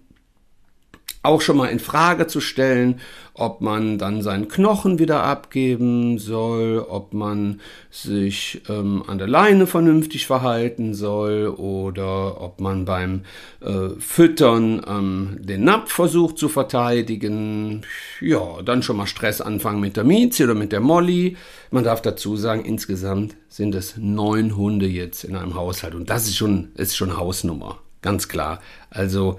auch 1.22 1.42
schon 1.42 1.58
mal 1.58 1.68
in 1.68 1.80
Frage 1.80 2.28
zu 2.28 2.40
stellen, 2.40 3.02
ob 3.34 3.60
man 3.60 3.98
dann 3.98 4.22
seinen 4.22 4.48
Knochen 4.48 5.00
wieder 5.00 5.24
abgeben 5.24 6.18
soll, 6.18 6.86
ob 6.88 7.14
man 7.14 7.60
sich 7.90 8.62
ähm, 8.70 9.04
an 9.06 9.18
der 9.18 9.28
Leine 9.28 9.68
vernünftig 9.68 10.28
verhalten 10.28 10.94
soll 10.94 11.48
oder 11.48 12.42
ob 12.42 12.62
man 12.62 12.86
beim 12.86 13.24
äh, 13.62 13.90
Füttern 14.00 14.82
ähm, 14.88 15.38
den 15.40 15.66
Napf 15.66 15.92
versucht 15.92 16.38
zu 16.38 16.48
verteidigen. 16.48 17.86
Ja, 18.22 18.62
dann 18.64 18.82
schon 18.82 18.98
mal 18.98 19.08
Stress 19.08 19.42
anfangen 19.42 19.82
mit 19.82 19.98
der 19.98 20.06
Miezi 20.06 20.44
oder 20.46 20.56
mit 20.56 20.72
der 20.72 20.82
Molly. 20.82 21.36
Man 21.72 21.84
darf 21.84 22.02
dazu 22.02 22.38
sagen, 22.38 22.64
insgesamt 22.64 23.36
sind 23.50 23.76
es 23.76 23.96
neun 23.98 24.56
Hunde 24.56 24.88
jetzt 24.88 25.26
in 25.26 25.36
einem 25.36 25.56
Haushalt 25.56 25.96
und 25.96 26.10
das 26.10 26.28
ist 26.28 26.38
schon, 26.38 26.70
ist 26.76 26.96
schon 26.96 27.18
Hausnummer, 27.18 27.80
ganz 28.02 28.30
klar. 28.30 28.62
Also 28.90 29.38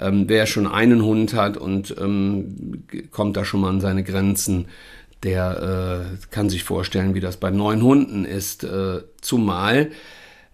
ähm, 0.00 0.24
wer 0.28 0.46
schon 0.46 0.66
einen 0.66 1.04
Hund 1.04 1.34
hat 1.34 1.56
und 1.56 1.94
ähm, 2.00 2.84
kommt 3.10 3.36
da 3.36 3.44
schon 3.44 3.60
mal 3.60 3.68
an 3.68 3.80
seine 3.80 4.02
Grenzen, 4.02 4.66
der 5.22 6.06
äh, 6.12 6.26
kann 6.30 6.48
sich 6.48 6.64
vorstellen, 6.64 7.14
wie 7.14 7.20
das 7.20 7.36
bei 7.36 7.50
neun 7.50 7.82
Hunden 7.82 8.24
ist. 8.24 8.64
Äh, 8.64 9.02
zumal 9.20 9.90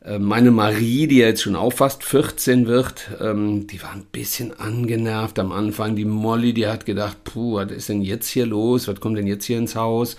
äh, 0.04 0.18
meine 0.18 0.50
Marie, 0.50 1.06
die 1.06 1.18
jetzt 1.18 1.42
schon 1.42 1.56
auch 1.56 1.72
fast 1.72 2.04
14 2.04 2.66
wird, 2.66 3.10
ähm, 3.20 3.66
die 3.66 3.82
war 3.82 3.92
ein 3.92 4.06
bisschen 4.10 4.58
angenervt 4.58 5.38
am 5.38 5.52
Anfang. 5.52 5.96
Die 5.96 6.04
Molly, 6.04 6.52
die 6.52 6.66
hat 6.66 6.86
gedacht, 6.86 7.24
puh, 7.24 7.54
was 7.54 7.70
ist 7.70 7.88
denn 7.88 8.02
jetzt 8.02 8.28
hier 8.28 8.46
los? 8.46 8.88
Was 8.88 9.00
kommt 9.00 9.18
denn 9.18 9.26
jetzt 9.26 9.44
hier 9.44 9.58
ins 9.58 9.76
Haus? 9.76 10.16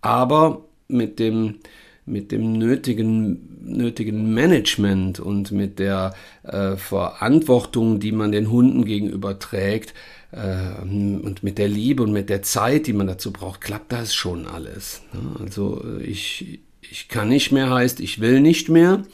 Aber 0.00 0.64
mit 0.88 1.18
dem 1.18 1.56
mit 2.04 2.32
dem 2.32 2.52
nötigen, 2.54 3.60
nötigen 3.64 4.34
Management 4.34 5.20
und 5.20 5.52
mit 5.52 5.78
der 5.78 6.14
äh, 6.42 6.76
Verantwortung, 6.76 8.00
die 8.00 8.12
man 8.12 8.32
den 8.32 8.50
Hunden 8.50 8.84
gegenüber 8.84 9.38
trägt 9.38 9.94
äh, 10.32 10.82
und 10.82 11.42
mit 11.42 11.58
der 11.58 11.68
Liebe 11.68 12.02
und 12.02 12.12
mit 12.12 12.28
der 12.28 12.42
Zeit, 12.42 12.86
die 12.86 12.92
man 12.92 13.06
dazu 13.06 13.32
braucht, 13.32 13.60
klappt 13.60 13.92
das 13.92 14.14
schon 14.14 14.46
alles. 14.46 15.02
Ne? 15.12 15.40
Also 15.40 15.84
ich, 16.00 16.60
ich 16.80 17.08
kann 17.08 17.28
nicht 17.28 17.52
mehr 17.52 17.70
heißt, 17.70 18.00
ich 18.00 18.20
will 18.20 18.40
nicht 18.40 18.68
mehr. 18.68 19.04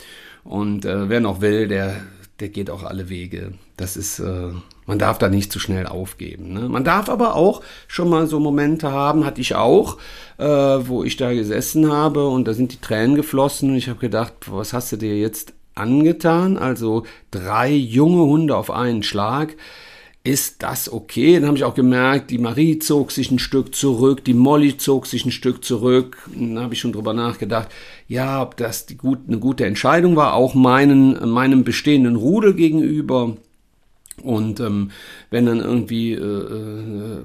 Und 0.45 0.87
äh, 0.87 1.11
wer 1.11 1.21
noch 1.21 1.43
will, 1.43 1.69
der, 1.69 2.01
der 2.41 2.49
geht 2.49 2.71
auch 2.71 2.85
alle 2.85 3.09
Wege. 3.09 3.53
Das 3.77 3.97
ist, 3.97 4.21
äh, 4.21 4.51
man 4.87 4.99
darf 4.99 5.19
da 5.19 5.29
nicht 5.29 5.53
zu 5.53 5.59
schnell 5.59 5.87
aufgeben. 5.87 6.53
Ne? 6.53 6.69
Man 6.69 6.85
darf 6.85 7.09
aber 7.09 7.35
auch 7.35 7.63
schon 7.89 8.09
mal 8.09 8.27
so 8.27 8.39
Momente 8.39 8.93
haben, 8.93 9.25
hatte 9.25 9.41
ich 9.41 9.55
auch, 9.55 9.99
äh, 10.39 10.45
wo 10.45 11.03
ich 11.03 11.17
da 11.17 11.33
gesessen 11.33 11.91
habe 11.91 12.29
und 12.29 12.47
da 12.47 12.55
sind 12.55 12.73
die 12.73 12.81
Tränen 12.81 13.17
geflossen 13.17 13.71
und 13.71 13.77
ich 13.77 13.89
habe 13.89 13.99
gedacht, 13.99 14.35
was 14.47 14.73
hast 14.73 14.93
du 14.93 14.97
dir 14.97 15.19
jetzt 15.19 15.53
angetan? 15.75 16.57
Also 16.57 17.05
drei 17.31 17.71
junge 17.71 18.23
Hunde 18.23 18.57
auf 18.57 18.71
einen 18.71 19.03
Schlag. 19.03 19.57
Ist 20.29 20.63
das 20.63 20.93
okay? 20.93 21.37
Dann 21.37 21.47
habe 21.47 21.57
ich 21.57 21.65
auch 21.65 21.75
gemerkt, 21.75 22.31
die 22.31 22.37
Marie 22.37 22.79
zog 22.79 23.13
sich 23.13 23.31
ein 23.31 23.39
Stück 23.39 23.75
zurück, 23.75 24.23
die 24.25 24.35
Molly 24.35 24.77
zog 24.77 25.07
sich 25.07 25.25
ein 25.25 25.31
Stück 25.31 25.65
zurück. 25.65 26.19
Dann 26.37 26.59
habe 26.59 26.75
ich 26.75 26.81
schon 26.81 26.93
drüber 26.93 27.15
nachgedacht, 27.15 27.69
ja, 28.09 28.43
ob 28.43 28.59
das 28.59 28.85
die 28.85 28.99
gut, 28.99 29.21
eine 29.27 29.39
gute 29.39 29.65
Entscheidung 29.65 30.17
war, 30.17 30.35
auch 30.35 30.55
meinen, 30.55 31.31
meinem 31.31 31.65
bestehenden 31.65 32.17
Rudel 32.17 32.53
gegenüber. 32.53 33.39
Und 34.23 34.61
ähm, 34.61 34.91
wenn 35.31 35.47
dann 35.47 35.61
irgendwie 35.61 36.13
äh, 36.13 37.25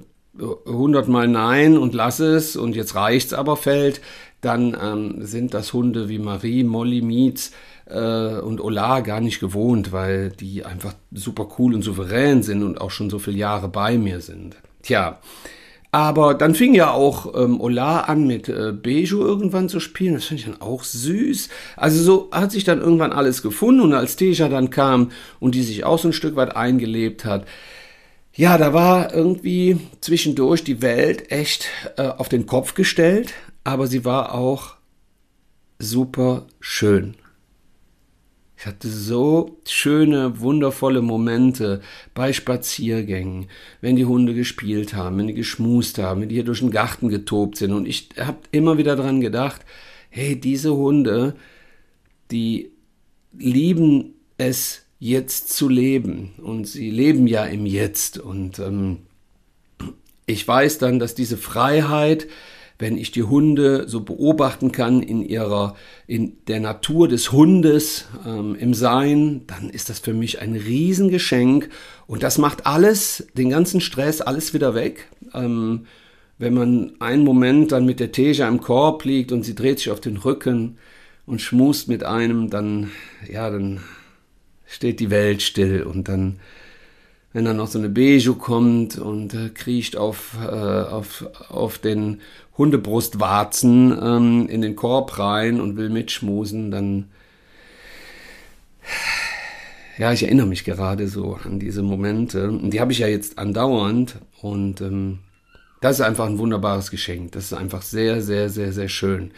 100 0.66 1.06
äh, 1.06 1.12
Mal 1.12 1.28
Nein 1.28 1.78
und 1.78 1.94
lass 1.94 2.22
es 2.22 2.56
und 2.56 2.74
jetzt 2.74 2.96
reicht's 2.96 3.34
aber 3.34 3.58
fällt, 3.58 4.00
dann 4.40 4.78
ähm, 4.82 5.26
sind 5.26 5.54
das 5.54 5.74
Hunde 5.74 6.08
wie 6.08 6.20
Marie, 6.20 6.64
Molly, 6.64 7.02
Mietz 7.02 7.52
äh, 7.86 8.40
und 8.40 8.62
Ola 8.62 9.02
gar 9.02 9.22
nicht 9.22 9.40
gewohnt, 9.40 9.92
weil 9.92 10.30
die 10.30 10.66
einfach 10.66 10.94
super 11.12 11.48
cool 11.58 11.76
und 11.76 11.82
souverän 11.82 12.44
sind 12.44 12.64
und 12.64 12.80
auch 12.80 12.92
schon 12.92 13.10
so 13.10 13.20
viele 13.20 13.38
Jahre 13.38 13.70
bei 13.70 13.98
mir 13.98 14.22
sind. 14.22 14.56
Tja, 14.82 15.20
aber 15.94 16.34
dann 16.34 16.56
fing 16.56 16.74
ja 16.74 16.92
auch 16.92 17.36
ähm, 17.36 17.62
Ola 17.62 18.02
an 18.02 18.26
mit 18.26 18.50
äh, 18.50 18.72
Beju 18.72 19.22
irgendwann 19.22 19.70
zu 19.70 19.80
spielen. 19.80 20.16
Das 20.16 20.26
fand 20.26 20.40
ich 20.40 20.46
dann 20.48 20.60
auch 20.60 20.84
süß. 20.84 21.50
Also 21.78 22.02
so 22.02 22.30
hat 22.32 22.52
sich 22.52 22.64
dann 22.64 22.82
irgendwann 22.82 23.14
alles 23.14 23.44
gefunden 23.44 23.82
und 23.82 23.94
als 23.94 24.16
Teja 24.16 24.50
dann 24.50 24.72
kam 24.72 25.12
und 25.40 25.54
die 25.54 25.62
sich 25.62 25.84
auch 25.84 26.00
so 26.00 26.10
ein 26.10 26.14
Stück 26.14 26.36
weit 26.36 26.56
eingelebt 26.56 27.26
hat, 27.26 27.46
ja, 28.36 28.58
da 28.58 28.74
war 28.74 29.14
irgendwie 29.14 29.78
zwischendurch 30.02 30.64
die 30.64 30.82
Welt 30.82 31.32
echt 31.32 31.68
äh, 31.98 32.08
auf 32.08 32.28
den 32.28 32.48
Kopf 32.48 32.74
gestellt, 32.74 33.36
aber 33.64 33.86
sie 33.86 34.04
war 34.04 34.34
auch 34.34 34.74
super 35.78 36.48
schön. 36.60 37.14
Ich 38.58 38.66
hatte 38.66 38.88
so 38.88 39.58
schöne, 39.68 40.40
wundervolle 40.40 41.02
Momente 41.02 41.82
bei 42.14 42.32
Spaziergängen, 42.32 43.48
wenn 43.82 43.96
die 43.96 44.06
Hunde 44.06 44.34
gespielt 44.34 44.94
haben, 44.94 45.18
wenn 45.18 45.28
die 45.28 45.34
geschmust 45.34 45.98
haben, 45.98 46.22
wenn 46.22 46.30
die 46.30 46.36
hier 46.36 46.46
durch 46.46 46.60
den 46.60 46.72
Garten 46.72 47.10
getobt 47.10 47.58
sind. 47.58 47.74
Und 47.74 47.88
ich 47.88 48.10
habe 48.18 48.38
immer 48.52 48.78
wieder 48.78 48.96
dran 48.96 49.22
gedacht, 49.22 49.62
hey, 50.10 50.40
diese 50.40 50.76
Hunde, 50.76 51.36
die 52.32 52.72
lieben 53.38 54.14
es 54.38 54.84
jetzt 55.00 55.50
zu 55.50 55.68
leben. 55.68 56.34
Und 56.42 56.66
sie 56.66 56.90
leben 56.90 57.28
ja 57.28 57.46
im 57.46 57.66
Jetzt. 57.66 58.18
Und 58.18 58.60
ähm, 58.60 59.00
ich 60.26 60.48
weiß 60.48 60.78
dann, 60.78 61.00
dass 61.00 61.16
diese 61.16 61.38
Freiheit, 61.38 62.28
wenn 62.80 62.98
ich 62.98 63.12
die 63.12 63.24
Hunde 63.24 63.88
so 63.88 64.02
beobachten 64.02 64.72
kann 64.72 65.02
in 65.02 65.24
ihrer, 65.24 65.76
in 66.08 66.38
der 66.48 66.60
Natur 66.60 67.08
des 67.08 67.32
Hundes, 67.32 68.08
ähm, 68.26 68.56
im 68.56 68.74
Sein, 68.74 69.42
dann 69.48 69.70
ist 69.70 69.90
das 69.90 70.00
für 70.00 70.14
mich 70.14 70.42
ein 70.42 70.56
Riesengeschenk 70.56 71.70
und 72.08 72.24
das 72.24 72.38
macht 72.38 72.66
alles, 72.66 73.28
den 73.36 73.50
ganzen 73.50 73.82
Stress, 73.82 74.22
alles 74.22 74.54
wieder 74.54 74.76
weg. 74.76 75.08
Ähm, 75.34 75.86
wenn 76.40 76.54
man 76.56 76.94
einen 77.00 77.24
Moment 77.24 77.72
dann 77.72 77.86
mit 77.86 78.00
der 78.00 78.12
Teja 78.12 78.48
im 78.48 78.60
Korb 78.60 79.06
liegt 79.06 79.32
und 79.32 79.44
sie 79.44 79.56
dreht 79.56 79.80
sich 79.80 79.92
auf 79.92 80.02
den 80.02 80.18
Rücken 80.18 80.78
und 81.26 81.42
schmust 81.42 81.88
mit 81.88 82.04
einem, 82.04 82.50
dann, 82.50 82.92
ja, 83.32 83.50
dann 83.50 83.82
steht 84.66 85.00
die 85.00 85.12
Welt 85.12 85.42
still 85.42 85.84
und 85.84 86.08
dann 86.08 86.40
wenn 87.34 87.46
dann 87.46 87.58
noch 87.58 87.68
so 87.68 87.80
eine 87.80 87.90
Beju 87.90 88.36
kommt 88.36 88.98
und 88.98 89.34
äh, 89.34 89.50
kriecht 89.50 89.98
auf, 89.98 90.38
äh, 90.40 90.46
auf, 90.46 91.26
auf 91.50 91.80
den 91.80 92.22
Hundebrustwarzen 92.58 93.98
ähm, 94.02 94.48
in 94.48 94.62
den 94.62 94.76
Korb 94.76 95.18
rein 95.18 95.60
und 95.60 95.76
will 95.78 95.90
mitschmusen, 95.90 96.72
dann 96.72 97.10
ja, 99.98 100.12
ich 100.12 100.24
erinnere 100.24 100.48
mich 100.48 100.64
gerade 100.64 101.08
so 101.08 101.38
an 101.44 101.60
diese 101.60 101.84
Momente. 101.84 102.50
Und 102.50 102.72
die 102.72 102.82
habe 102.82 102.92
ich 102.92 103.00
ja 103.00 103.08
jetzt 103.08 103.38
andauernd 103.38 104.16
und 104.42 104.82
ähm, 104.82 105.20
das 105.82 106.00
ist 106.00 106.06
einfach 106.06 106.26
ein 106.26 106.40
wunderbares 106.40 106.92
Geschenk. 106.92 107.34
Das 107.34 107.46
ist 107.46 107.54
einfach 107.54 107.82
sehr, 107.82 108.22
sehr, 108.22 108.50
sehr, 108.50 108.72
sehr 108.72 108.90
schön. 108.90 109.32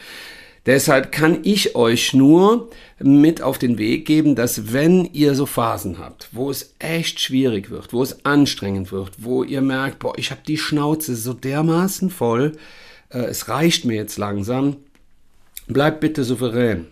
Deshalb 0.66 1.12
kann 1.12 1.40
ich 1.44 1.76
euch 1.76 2.14
nur 2.14 2.70
mit 3.00 3.42
auf 3.42 3.60
den 3.60 3.78
Weg 3.78 4.06
geben, 4.06 4.36
dass 4.36 4.74
wenn 4.74 5.06
ihr 5.06 5.36
so 5.36 5.46
Phasen 5.46 6.00
habt, 6.00 6.30
wo 6.32 6.50
es 6.50 6.74
echt 6.80 7.20
schwierig 7.20 7.70
wird, 7.70 7.94
wo 7.94 8.02
es 8.02 8.26
anstrengend 8.26 8.92
wird, 8.92 9.12
wo 9.20 9.44
ihr 9.44 9.62
merkt, 9.62 10.00
boah, 10.00 10.18
ich 10.18 10.32
habe 10.32 10.42
die 10.48 10.58
Schnauze 10.58 11.16
so 11.16 11.34
dermaßen 11.34 12.10
voll, 12.10 12.54
es 13.20 13.48
reicht 13.50 13.86
mir 13.86 13.96
jetzt 13.96 14.18
langsam, 14.18 14.78
bleibt 15.68 16.00
bitte 16.00 16.24
souverän. 16.24 16.88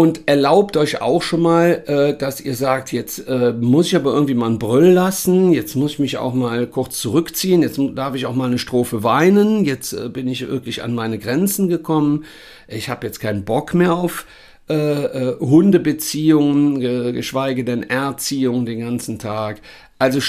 Und 0.00 0.28
erlaubt 0.28 0.76
euch 0.76 1.02
auch 1.02 1.20
schon 1.20 1.42
mal, 1.42 1.82
äh, 1.86 2.16
dass 2.16 2.40
ihr 2.40 2.54
sagt, 2.54 2.92
jetzt 2.92 3.26
äh, 3.28 3.52
muss 3.52 3.88
ich 3.88 3.96
aber 3.96 4.14
irgendwie 4.14 4.34
mal 4.34 4.46
einen 4.46 4.58
Brüll 4.58 4.92
lassen, 4.92 5.52
jetzt 5.52 5.74
muss 5.74 5.92
ich 5.92 5.98
mich 5.98 6.16
auch 6.16 6.32
mal 6.32 6.66
kurz 6.68 7.00
zurückziehen, 7.00 7.62
jetzt 7.62 7.78
darf 7.96 8.14
ich 8.14 8.24
auch 8.24 8.34
mal 8.34 8.46
eine 8.46 8.58
Strophe 8.58 9.02
weinen, 9.02 9.64
jetzt 9.64 9.92
äh, 9.92 10.08
bin 10.08 10.28
ich 10.28 10.48
wirklich 10.48 10.82
an 10.82 10.94
meine 10.94 11.18
Grenzen 11.18 11.68
gekommen, 11.68 12.24
ich 12.68 12.88
habe 12.88 13.06
jetzt 13.06 13.18
keinen 13.18 13.44
Bock 13.44 13.74
mehr 13.74 13.92
auf 13.92 14.26
äh, 14.70 14.74
äh, 14.74 15.40
Hundebeziehungen, 15.40 16.80
geschweige 17.12 17.64
denn 17.64 17.82
Erziehung 17.82 18.64
den 18.64 18.80
ganzen 18.80 19.18
Tag. 19.18 19.60
Also 19.98 20.20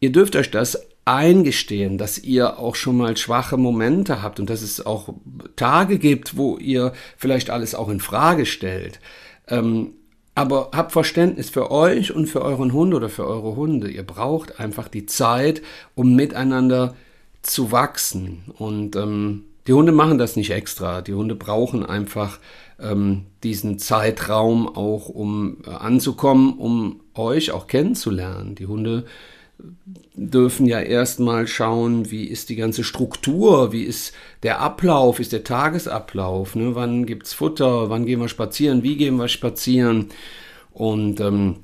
ihr 0.00 0.10
dürft 0.10 0.34
euch 0.34 0.50
das 0.50 0.89
eingestehen, 1.10 1.98
dass 1.98 2.18
ihr 2.18 2.58
auch 2.58 2.76
schon 2.76 2.96
mal 2.96 3.16
schwache 3.16 3.56
Momente 3.56 4.22
habt 4.22 4.38
und 4.38 4.48
dass 4.48 4.62
es 4.62 4.86
auch 4.86 5.14
Tage 5.56 5.98
gibt, 5.98 6.36
wo 6.36 6.56
ihr 6.56 6.92
vielleicht 7.16 7.50
alles 7.50 7.74
auch 7.74 7.88
in 7.88 8.00
Frage 8.00 8.46
stellt. 8.46 9.00
Ähm, 9.48 9.94
aber 10.36 10.70
habt 10.72 10.92
Verständnis 10.92 11.50
für 11.50 11.72
euch 11.72 12.14
und 12.14 12.28
für 12.28 12.42
euren 12.42 12.72
Hund 12.72 12.94
oder 12.94 13.08
für 13.08 13.26
eure 13.26 13.56
Hunde. 13.56 13.90
Ihr 13.90 14.04
braucht 14.04 14.60
einfach 14.60 14.86
die 14.86 15.06
Zeit, 15.06 15.62
um 15.96 16.14
miteinander 16.14 16.94
zu 17.42 17.72
wachsen. 17.72 18.44
Und 18.56 18.94
ähm, 18.94 19.44
die 19.66 19.72
Hunde 19.72 19.92
machen 19.92 20.18
das 20.18 20.36
nicht 20.36 20.52
extra. 20.52 21.02
Die 21.02 21.14
Hunde 21.14 21.34
brauchen 21.34 21.84
einfach 21.84 22.38
ähm, 22.78 23.26
diesen 23.42 23.80
Zeitraum 23.80 24.68
auch, 24.68 25.08
um 25.08 25.58
äh, 25.66 25.70
anzukommen, 25.70 26.54
um 26.56 27.00
euch 27.14 27.50
auch 27.50 27.66
kennenzulernen. 27.66 28.54
Die 28.54 28.66
Hunde 28.66 29.06
dürfen 30.14 30.66
ja 30.66 30.80
erstmal 30.80 31.46
schauen, 31.46 32.10
wie 32.10 32.24
ist 32.24 32.48
die 32.48 32.56
ganze 32.56 32.84
Struktur, 32.84 33.72
wie 33.72 33.84
ist 33.84 34.12
der 34.42 34.60
Ablauf, 34.60 35.20
ist 35.20 35.32
der 35.32 35.44
Tagesablauf, 35.44 36.54
ne? 36.56 36.74
wann 36.74 37.06
es 37.22 37.32
Futter, 37.32 37.90
wann 37.90 38.06
gehen 38.06 38.20
wir 38.20 38.28
spazieren, 38.28 38.82
wie 38.82 38.96
gehen 38.96 39.16
wir 39.16 39.28
spazieren. 39.28 40.08
Und 40.72 41.20
ähm, 41.20 41.56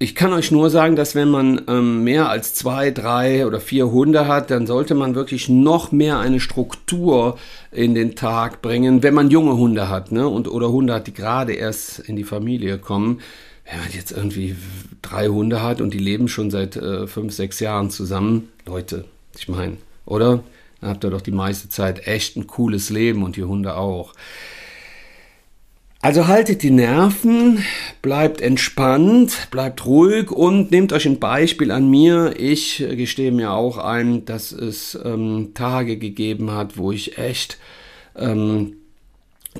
ich 0.00 0.14
kann 0.14 0.32
euch 0.32 0.52
nur 0.52 0.70
sagen, 0.70 0.94
dass 0.94 1.16
wenn 1.16 1.28
man 1.28 1.62
ähm, 1.66 2.04
mehr 2.04 2.30
als 2.30 2.54
zwei, 2.54 2.92
drei 2.92 3.46
oder 3.46 3.60
vier 3.60 3.90
Hunde 3.90 4.28
hat, 4.28 4.50
dann 4.52 4.66
sollte 4.66 4.94
man 4.94 5.16
wirklich 5.16 5.48
noch 5.48 5.90
mehr 5.90 6.20
eine 6.20 6.38
Struktur 6.38 7.36
in 7.72 7.96
den 7.96 8.14
Tag 8.14 8.62
bringen, 8.62 9.02
wenn 9.02 9.14
man 9.14 9.30
junge 9.30 9.56
Hunde 9.56 9.88
hat, 9.88 10.12
ne? 10.12 10.28
Und 10.28 10.46
oder 10.46 10.70
Hunde 10.70 10.94
hat, 10.94 11.08
die 11.08 11.14
gerade 11.14 11.54
erst 11.54 11.98
in 11.98 12.14
die 12.14 12.24
Familie 12.24 12.78
kommen 12.78 13.20
wenn 13.70 13.80
man 13.80 13.90
jetzt 13.92 14.12
irgendwie 14.12 14.56
drei 15.02 15.28
Hunde 15.28 15.62
hat 15.62 15.80
und 15.80 15.92
die 15.92 15.98
leben 15.98 16.28
schon 16.28 16.50
seit 16.50 16.76
äh, 16.76 17.06
fünf, 17.06 17.32
sechs 17.32 17.60
Jahren 17.60 17.90
zusammen, 17.90 18.48
Leute, 18.66 19.04
ich 19.36 19.48
meine, 19.48 19.76
oder? 20.06 20.42
Dann 20.80 20.90
habt 20.90 21.04
ihr 21.04 21.10
doch 21.10 21.20
die 21.20 21.32
meiste 21.32 21.68
Zeit 21.68 22.06
echt 22.06 22.36
ein 22.36 22.46
cooles 22.46 22.90
Leben 22.90 23.22
und 23.22 23.36
die 23.36 23.44
Hunde 23.44 23.76
auch. 23.76 24.14
Also 26.00 26.28
haltet 26.28 26.62
die 26.62 26.70
Nerven, 26.70 27.64
bleibt 28.02 28.40
entspannt, 28.40 29.48
bleibt 29.50 29.84
ruhig 29.84 30.30
und 30.30 30.70
nehmt 30.70 30.92
euch 30.92 31.06
ein 31.06 31.18
Beispiel 31.18 31.72
an 31.72 31.90
mir. 31.90 32.34
Ich 32.38 32.78
gestehe 32.78 33.32
mir 33.32 33.52
auch 33.52 33.78
ein, 33.78 34.24
dass 34.24 34.52
es 34.52 34.96
ähm, 35.04 35.50
Tage 35.54 35.98
gegeben 35.98 36.52
hat, 36.52 36.78
wo 36.78 36.92
ich 36.92 37.18
echt 37.18 37.58
ähm, 38.14 38.76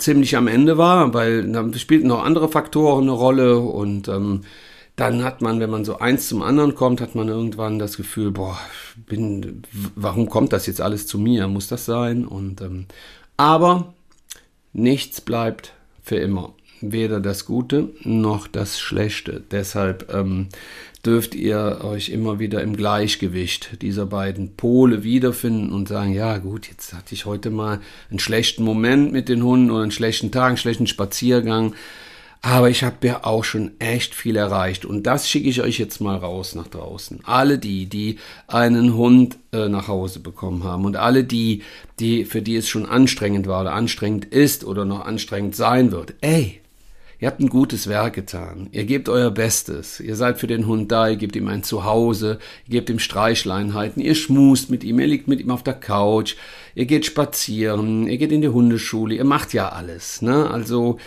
ziemlich 0.00 0.36
am 0.36 0.48
Ende 0.48 0.78
war, 0.78 1.12
weil 1.14 1.50
da 1.50 1.64
spielten 1.74 2.08
noch 2.08 2.24
andere 2.24 2.48
Faktoren 2.48 3.02
eine 3.04 3.12
Rolle 3.12 3.58
und 3.58 4.08
ähm, 4.08 4.42
dann 4.96 5.22
hat 5.22 5.42
man, 5.42 5.60
wenn 5.60 5.70
man 5.70 5.84
so 5.84 5.98
eins 5.98 6.28
zum 6.28 6.42
anderen 6.42 6.74
kommt, 6.74 7.00
hat 7.00 7.14
man 7.14 7.28
irgendwann 7.28 7.78
das 7.78 7.96
Gefühl, 7.96 8.32
boah, 8.32 8.58
bin, 9.06 9.62
warum 9.94 10.28
kommt 10.28 10.52
das 10.52 10.66
jetzt 10.66 10.80
alles 10.80 11.06
zu 11.06 11.18
mir? 11.18 11.46
Muss 11.46 11.68
das 11.68 11.84
sein? 11.84 12.26
Und 12.26 12.60
ähm, 12.60 12.86
aber 13.36 13.94
nichts 14.72 15.20
bleibt 15.20 15.72
für 16.02 16.16
immer 16.16 16.52
weder 16.80 17.20
das 17.20 17.44
Gute 17.44 17.90
noch 18.02 18.48
das 18.48 18.80
Schlechte. 18.80 19.42
Deshalb 19.50 20.12
ähm, 20.12 20.48
dürft 21.08 21.34
ihr 21.34 21.80
euch 21.84 22.10
immer 22.10 22.38
wieder 22.38 22.62
im 22.62 22.76
Gleichgewicht 22.76 23.80
dieser 23.80 24.04
beiden 24.04 24.56
Pole 24.56 25.04
wiederfinden 25.04 25.72
und 25.72 25.88
sagen, 25.88 26.12
ja 26.12 26.36
gut, 26.36 26.68
jetzt 26.68 26.92
hatte 26.92 27.14
ich 27.14 27.24
heute 27.24 27.48
mal 27.48 27.80
einen 28.10 28.18
schlechten 28.18 28.62
Moment 28.62 29.10
mit 29.10 29.30
den 29.30 29.42
Hunden 29.42 29.70
oder 29.70 29.84
einen 29.84 29.90
schlechten 29.90 30.30
Tag, 30.30 30.48
einen 30.48 30.56
schlechten 30.58 30.86
Spaziergang. 30.86 31.74
Aber 32.42 32.68
ich 32.68 32.84
habe 32.84 33.06
ja 33.06 33.24
auch 33.24 33.42
schon 33.42 33.70
echt 33.78 34.14
viel 34.14 34.36
erreicht. 34.36 34.84
Und 34.84 35.04
das 35.04 35.30
schicke 35.30 35.48
ich 35.48 35.62
euch 35.62 35.78
jetzt 35.78 36.02
mal 36.02 36.18
raus 36.18 36.54
nach 36.54 36.68
draußen. 36.68 37.20
Alle 37.24 37.58
die, 37.58 37.86
die 37.86 38.18
einen 38.46 38.92
Hund 38.94 39.38
äh, 39.52 39.70
nach 39.70 39.88
Hause 39.88 40.20
bekommen 40.20 40.62
haben 40.62 40.84
und 40.84 40.96
alle 40.96 41.24
die, 41.24 41.62
die, 42.00 42.26
für 42.26 42.42
die 42.42 42.56
es 42.56 42.68
schon 42.68 42.84
anstrengend 42.84 43.46
war 43.46 43.62
oder 43.62 43.72
anstrengend 43.72 44.26
ist 44.26 44.62
oder 44.62 44.84
noch 44.84 45.06
anstrengend 45.06 45.56
sein 45.56 45.90
wird. 45.90 46.16
Ey, 46.20 46.60
Ihr 47.20 47.26
habt 47.26 47.40
ein 47.40 47.48
gutes 47.48 47.88
Werk 47.88 48.14
getan. 48.14 48.68
Ihr 48.70 48.84
gebt 48.84 49.08
euer 49.08 49.32
Bestes. 49.32 49.98
Ihr 49.98 50.14
seid 50.14 50.38
für 50.38 50.46
den 50.46 50.66
Hund 50.66 50.92
da, 50.92 51.08
ihr 51.08 51.16
gebt 51.16 51.34
ihm 51.34 51.48
ein 51.48 51.64
Zuhause, 51.64 52.38
ihr 52.66 52.70
gebt 52.70 52.90
ihm 52.90 53.00
Streichleinheiten, 53.00 54.00
ihr 54.00 54.14
schmust 54.14 54.70
mit 54.70 54.84
ihm, 54.84 55.00
ihr 55.00 55.08
liegt 55.08 55.26
mit 55.26 55.40
ihm 55.40 55.50
auf 55.50 55.64
der 55.64 55.74
Couch, 55.74 56.36
ihr 56.76 56.86
geht 56.86 57.06
spazieren, 57.06 58.06
ihr 58.06 58.18
geht 58.18 58.30
in 58.30 58.40
die 58.40 58.48
Hundeschule, 58.48 59.16
ihr 59.16 59.24
macht 59.24 59.52
ja 59.52 59.70
alles. 59.70 60.22
Ne? 60.22 60.48
Also 60.48 60.98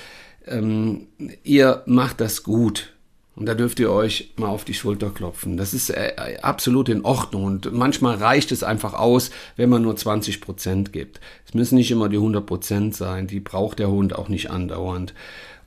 ähm, 0.45 1.07
ihr 1.43 1.83
macht 1.85 2.19
das 2.19 2.43
gut. 2.43 2.93
Und 3.33 3.45
da 3.45 3.53
dürft 3.53 3.79
ihr 3.79 3.89
euch 3.89 4.33
mal 4.35 4.49
auf 4.49 4.65
die 4.65 4.73
Schulter 4.73 5.09
klopfen. 5.09 5.55
Das 5.55 5.73
ist 5.73 5.89
äh, 5.89 6.37
absolut 6.41 6.89
in 6.89 7.05
Ordnung. 7.05 7.45
Und 7.45 7.71
manchmal 7.71 8.17
reicht 8.17 8.51
es 8.51 8.61
einfach 8.61 8.93
aus, 8.93 9.31
wenn 9.55 9.69
man 9.69 9.81
nur 9.81 9.95
20 9.95 10.41
Prozent 10.41 10.91
gibt. 10.91 11.21
Es 11.47 11.53
müssen 11.53 11.75
nicht 11.75 11.89
immer 11.91 12.09
die 12.09 12.17
100 12.17 12.45
Prozent 12.45 12.95
sein. 12.95 13.27
Die 13.27 13.39
braucht 13.39 13.79
der 13.79 13.89
Hund 13.89 14.13
auch 14.13 14.27
nicht 14.27 14.51
andauernd. 14.51 15.13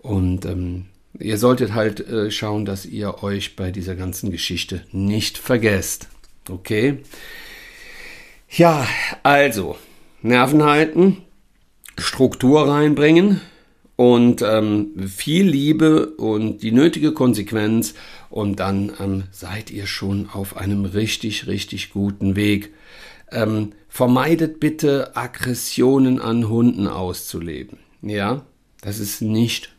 Und 0.05 0.45
ähm, 0.45 0.85
ihr 1.19 1.39
solltet 1.39 1.73
halt 1.73 2.07
äh, 2.07 2.31
schauen, 2.31 2.67
dass 2.67 2.85
ihr 2.85 3.23
euch 3.23 3.57
bei 3.57 3.71
dieser 3.71 3.95
ganzen 3.95 4.31
Geschichte 4.31 4.83
nicht 4.93 5.39
vergesst. 5.39 6.09
Okay? 6.51 6.99
Ja, 8.51 8.87
also, 9.23 9.79
Nerven 10.21 10.63
halten, 10.63 11.23
Struktur 11.97 12.69
reinbringen 12.69 13.41
und 13.97 14.43
ähm, 14.43 15.09
viel 15.09 15.49
Liebe 15.49 16.11
und 16.17 16.59
die 16.59 16.73
nötige 16.73 17.13
Konsequenz 17.13 17.95
und 18.29 18.61
dann 18.61 18.93
ähm, 19.01 19.23
seid 19.31 19.71
ihr 19.71 19.87
schon 19.87 20.29
auf 20.29 20.59
einem 20.59 20.85
richtig, 20.85 21.47
richtig 21.47 21.95
guten 21.95 22.37
Weg. 22.37 22.75
Ähm, 23.33 23.73
vermeidet 23.89 24.61
bitte 24.61 25.17
Aggressionen 25.17 26.21
an 26.21 26.51
Hunden 26.51 26.89
auszuleben. 26.89 27.79
Ja, 28.03 28.45
das 28.83 28.99
ist 28.99 29.23
nicht 29.23 29.74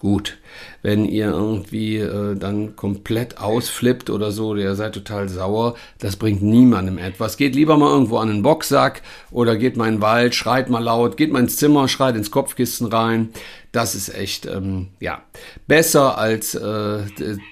gut. 0.00 0.38
Wenn 0.82 1.04
ihr 1.04 1.26
irgendwie 1.26 1.98
äh, 1.98 2.34
dann 2.34 2.74
komplett 2.74 3.38
ausflippt 3.38 4.10
oder 4.10 4.32
so, 4.32 4.56
ihr 4.56 4.74
seid 4.74 4.94
total 4.94 5.28
sauer, 5.28 5.76
das 5.98 6.16
bringt 6.16 6.42
niemandem 6.42 6.98
etwas. 6.98 7.36
Geht 7.36 7.54
lieber 7.54 7.76
mal 7.76 7.90
irgendwo 7.90 8.16
an 8.16 8.28
den 8.28 8.42
Boxsack 8.42 9.02
oder 9.30 9.56
geht 9.56 9.76
mal 9.76 9.88
in 9.88 9.96
den 9.96 10.00
Wald, 10.00 10.34
schreit 10.34 10.68
mal 10.68 10.82
laut, 10.82 11.16
geht 11.16 11.32
mal 11.32 11.40
ins 11.40 11.56
Zimmer, 11.56 11.86
schreit 11.86 12.16
ins 12.16 12.30
Kopfkissen 12.30 12.88
rein. 12.88 13.28
Das 13.72 13.94
ist 13.94 14.12
echt, 14.12 14.46
ähm, 14.46 14.88
ja, 14.98 15.22
besser 15.68 16.18
als 16.18 16.54
äh, 16.56 17.02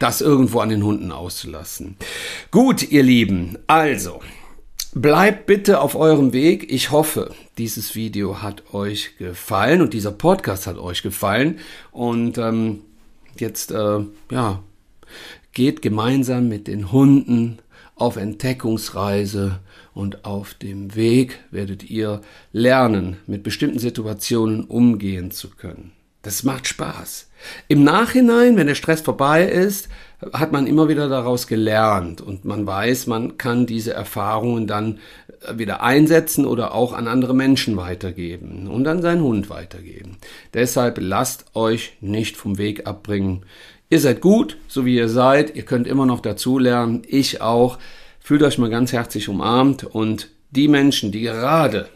das 0.00 0.20
irgendwo 0.20 0.58
an 0.61 0.70
den 0.70 0.82
Hunden 0.82 1.12
auszulassen. 1.12 1.96
Gut, 2.50 2.90
ihr 2.90 3.04
Lieben, 3.04 3.58
also, 3.68 4.20
Bleibt 4.94 5.44
bitte 5.44 5.81
auf 5.81 5.94
eurem 5.94 6.33
Weg. 6.33 6.72
Ich 6.72 6.90
hoffe, 6.90 7.35
dieses 7.59 7.94
Video 7.94 8.40
hat 8.40 8.72
euch 8.72 9.18
gefallen 9.18 9.83
und 9.83 9.92
dieser 9.92 10.12
Podcast 10.12 10.66
hat 10.66 10.79
euch 10.79 11.03
gefallen. 11.03 11.59
Und 11.92 12.38
ähm, 12.38 12.81
jetzt, 13.37 13.70
äh, 13.70 14.01
ja, 14.31 14.62
geht 15.53 15.83
gemeinsam 15.83 16.48
mit 16.48 16.68
den 16.68 16.90
Hunden 16.90 17.59
auf 17.96 18.16
Entdeckungsreise 18.16 19.61
und 19.92 20.24
auf 20.24 20.55
dem 20.55 20.94
Weg 20.94 21.38
werdet 21.51 21.90
ihr 21.90 22.22
lernen, 22.53 23.18
mit 23.27 23.42
bestimmten 23.42 23.79
Situationen 23.79 24.64
umgehen 24.64 25.31
zu 25.33 25.51
können. 25.51 25.92
Das 26.22 26.44
macht 26.44 26.66
Spaß. 26.66 27.29
Im 27.68 27.85
Nachhinein, 27.85 28.57
wenn 28.57 28.66
der 28.66 28.74
Stress 28.74 29.03
vorbei 29.03 29.44
ist, 29.46 29.88
hat 30.33 30.52
man 30.52 30.66
immer 30.66 30.88
wieder 30.88 31.09
daraus 31.09 31.46
gelernt 31.46 32.20
und 32.20 32.44
man 32.44 32.66
weiß, 32.66 33.07
man 33.07 33.38
kann 33.38 33.66
diese 33.66 33.92
Erfahrungen 33.92 34.66
dann 34.66 34.98
wieder 35.54 35.83
einsetzen 35.83 36.44
oder 36.44 36.74
auch 36.74 36.92
an 36.92 37.07
andere 37.07 37.35
Menschen 37.35 37.76
weitergeben 37.76 38.66
und 38.66 38.87
an 38.88 39.02
seinen 39.02 39.22
Hund 39.22 39.50
weitergeben. 39.50 40.18
Deshalb 40.54 40.98
lasst 41.00 41.54
euch 41.54 41.96
nicht 42.00 42.37
vom 42.37 42.59
Weg 42.59 42.87
abbringen. 42.87 43.44
Ihr 43.90 44.00
seid 44.00 44.20
gut, 44.20 44.59
so 44.66 44.85
wie 44.85 44.96
ihr 44.96 45.09
seid. 45.09 45.54
Ihr 45.54 45.64
könnt 45.64 45.87
immer 45.87 46.07
noch 46.07 46.20
dazulernen. 46.20 47.02
Ich 47.07 47.40
auch. 47.40 47.78
Fühlt 48.20 48.42
euch 48.42 48.59
mal 48.59 48.70
ganz 48.70 48.92
herzlich 48.92 49.28
umarmt 49.28 49.85
und 49.85 50.28
die 50.50 50.68
Menschen, 50.68 51.12
die 51.12 51.20
gerade 51.20 51.88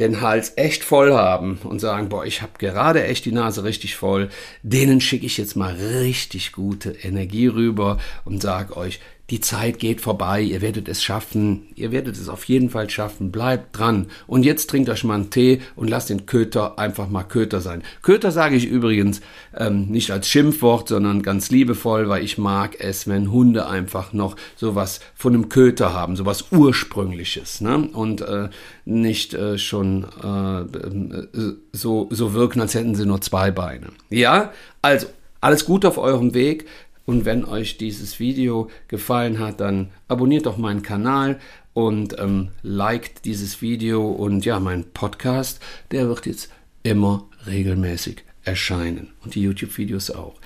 den 0.00 0.20
Hals 0.20 0.54
echt 0.56 0.82
voll 0.82 1.12
haben 1.12 1.58
und 1.62 1.78
sagen, 1.78 2.08
boah, 2.08 2.24
ich 2.24 2.42
habe 2.42 2.52
gerade 2.58 3.04
echt 3.04 3.26
die 3.26 3.32
Nase 3.32 3.62
richtig 3.62 3.96
voll, 3.96 4.30
denen 4.62 5.00
schicke 5.00 5.26
ich 5.26 5.36
jetzt 5.36 5.56
mal 5.56 5.74
richtig 5.74 6.52
gute 6.52 6.90
Energie 6.90 7.46
rüber 7.46 7.98
und 8.24 8.42
sage 8.42 8.76
euch, 8.76 9.00
die 9.30 9.40
Zeit 9.40 9.78
geht 9.78 10.00
vorbei, 10.00 10.40
ihr 10.40 10.60
werdet 10.60 10.88
es 10.88 11.02
schaffen, 11.04 11.68
ihr 11.76 11.92
werdet 11.92 12.16
es 12.16 12.28
auf 12.28 12.44
jeden 12.44 12.68
Fall 12.68 12.90
schaffen, 12.90 13.30
bleibt 13.30 13.78
dran. 13.78 14.06
Und 14.26 14.44
jetzt 14.44 14.68
trinkt 14.68 14.90
euch 14.90 15.04
mal 15.04 15.14
einen 15.14 15.30
Tee 15.30 15.60
und 15.76 15.88
lasst 15.88 16.10
den 16.10 16.26
Köter 16.26 16.80
einfach 16.80 17.08
mal 17.08 17.22
Köter 17.22 17.60
sein. 17.60 17.82
Köter 18.02 18.32
sage 18.32 18.56
ich 18.56 18.66
übrigens 18.66 19.20
ähm, 19.56 19.86
nicht 19.86 20.10
als 20.10 20.28
Schimpfwort, 20.28 20.88
sondern 20.88 21.22
ganz 21.22 21.50
liebevoll, 21.50 22.08
weil 22.08 22.24
ich 22.24 22.38
mag 22.38 22.76
es, 22.80 23.06
wenn 23.06 23.30
Hunde 23.30 23.68
einfach 23.68 24.12
noch 24.12 24.34
sowas 24.56 24.98
von 25.14 25.34
einem 25.34 25.48
Köter 25.48 25.94
haben, 25.94 26.16
sowas 26.16 26.46
Ursprüngliches. 26.50 27.60
Ne? 27.60 27.88
Und 27.92 28.22
äh, 28.22 28.48
nicht 28.84 29.34
äh, 29.34 29.58
schon 29.58 30.06
äh, 30.24 31.50
so, 31.72 32.08
so 32.10 32.34
wirken, 32.34 32.60
als 32.60 32.74
hätten 32.74 32.96
sie 32.96 33.06
nur 33.06 33.20
zwei 33.20 33.52
Beine. 33.52 33.86
Ja, 34.08 34.52
also 34.82 35.06
alles 35.40 35.64
gut 35.64 35.84
auf 35.84 35.98
eurem 35.98 36.34
Weg. 36.34 36.66
Und 37.10 37.24
wenn 37.24 37.44
euch 37.44 37.76
dieses 37.76 38.20
Video 38.20 38.70
gefallen 38.86 39.40
hat, 39.40 39.58
dann 39.58 39.90
abonniert 40.06 40.46
doch 40.46 40.58
meinen 40.58 40.82
Kanal 40.82 41.40
und 41.72 42.16
ähm, 42.20 42.50
liked 42.62 43.24
dieses 43.24 43.60
Video 43.62 44.08
und 44.08 44.44
ja, 44.44 44.60
mein 44.60 44.84
Podcast, 44.92 45.58
der 45.90 46.06
wird 46.06 46.26
jetzt 46.26 46.52
immer 46.84 47.26
regelmäßig 47.48 48.22
erscheinen 48.44 49.10
und 49.24 49.34
die 49.34 49.42
YouTube-Videos 49.42 50.12
auch. 50.12 50.36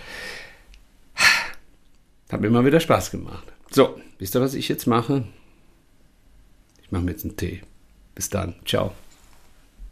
Hat 2.31 2.41
mir 2.41 2.47
immer 2.47 2.65
wieder 2.65 2.81
Spaß 2.81 3.11
gemacht. 3.11 3.45
So, 3.71 4.01
wisst 4.19 4.35
ihr, 4.35 4.41
was 4.41 4.55
ich 4.55 4.71
jetzt 4.71 4.87
mache? 4.87 5.25
Ich 6.83 6.91
mache 6.91 7.03
mir 7.03 7.11
jetzt 7.11 7.27
einen 7.27 7.37
Tee. 7.37 7.61
Bis 8.15 8.31
dann. 8.31 8.55
Ciao. 8.65 8.95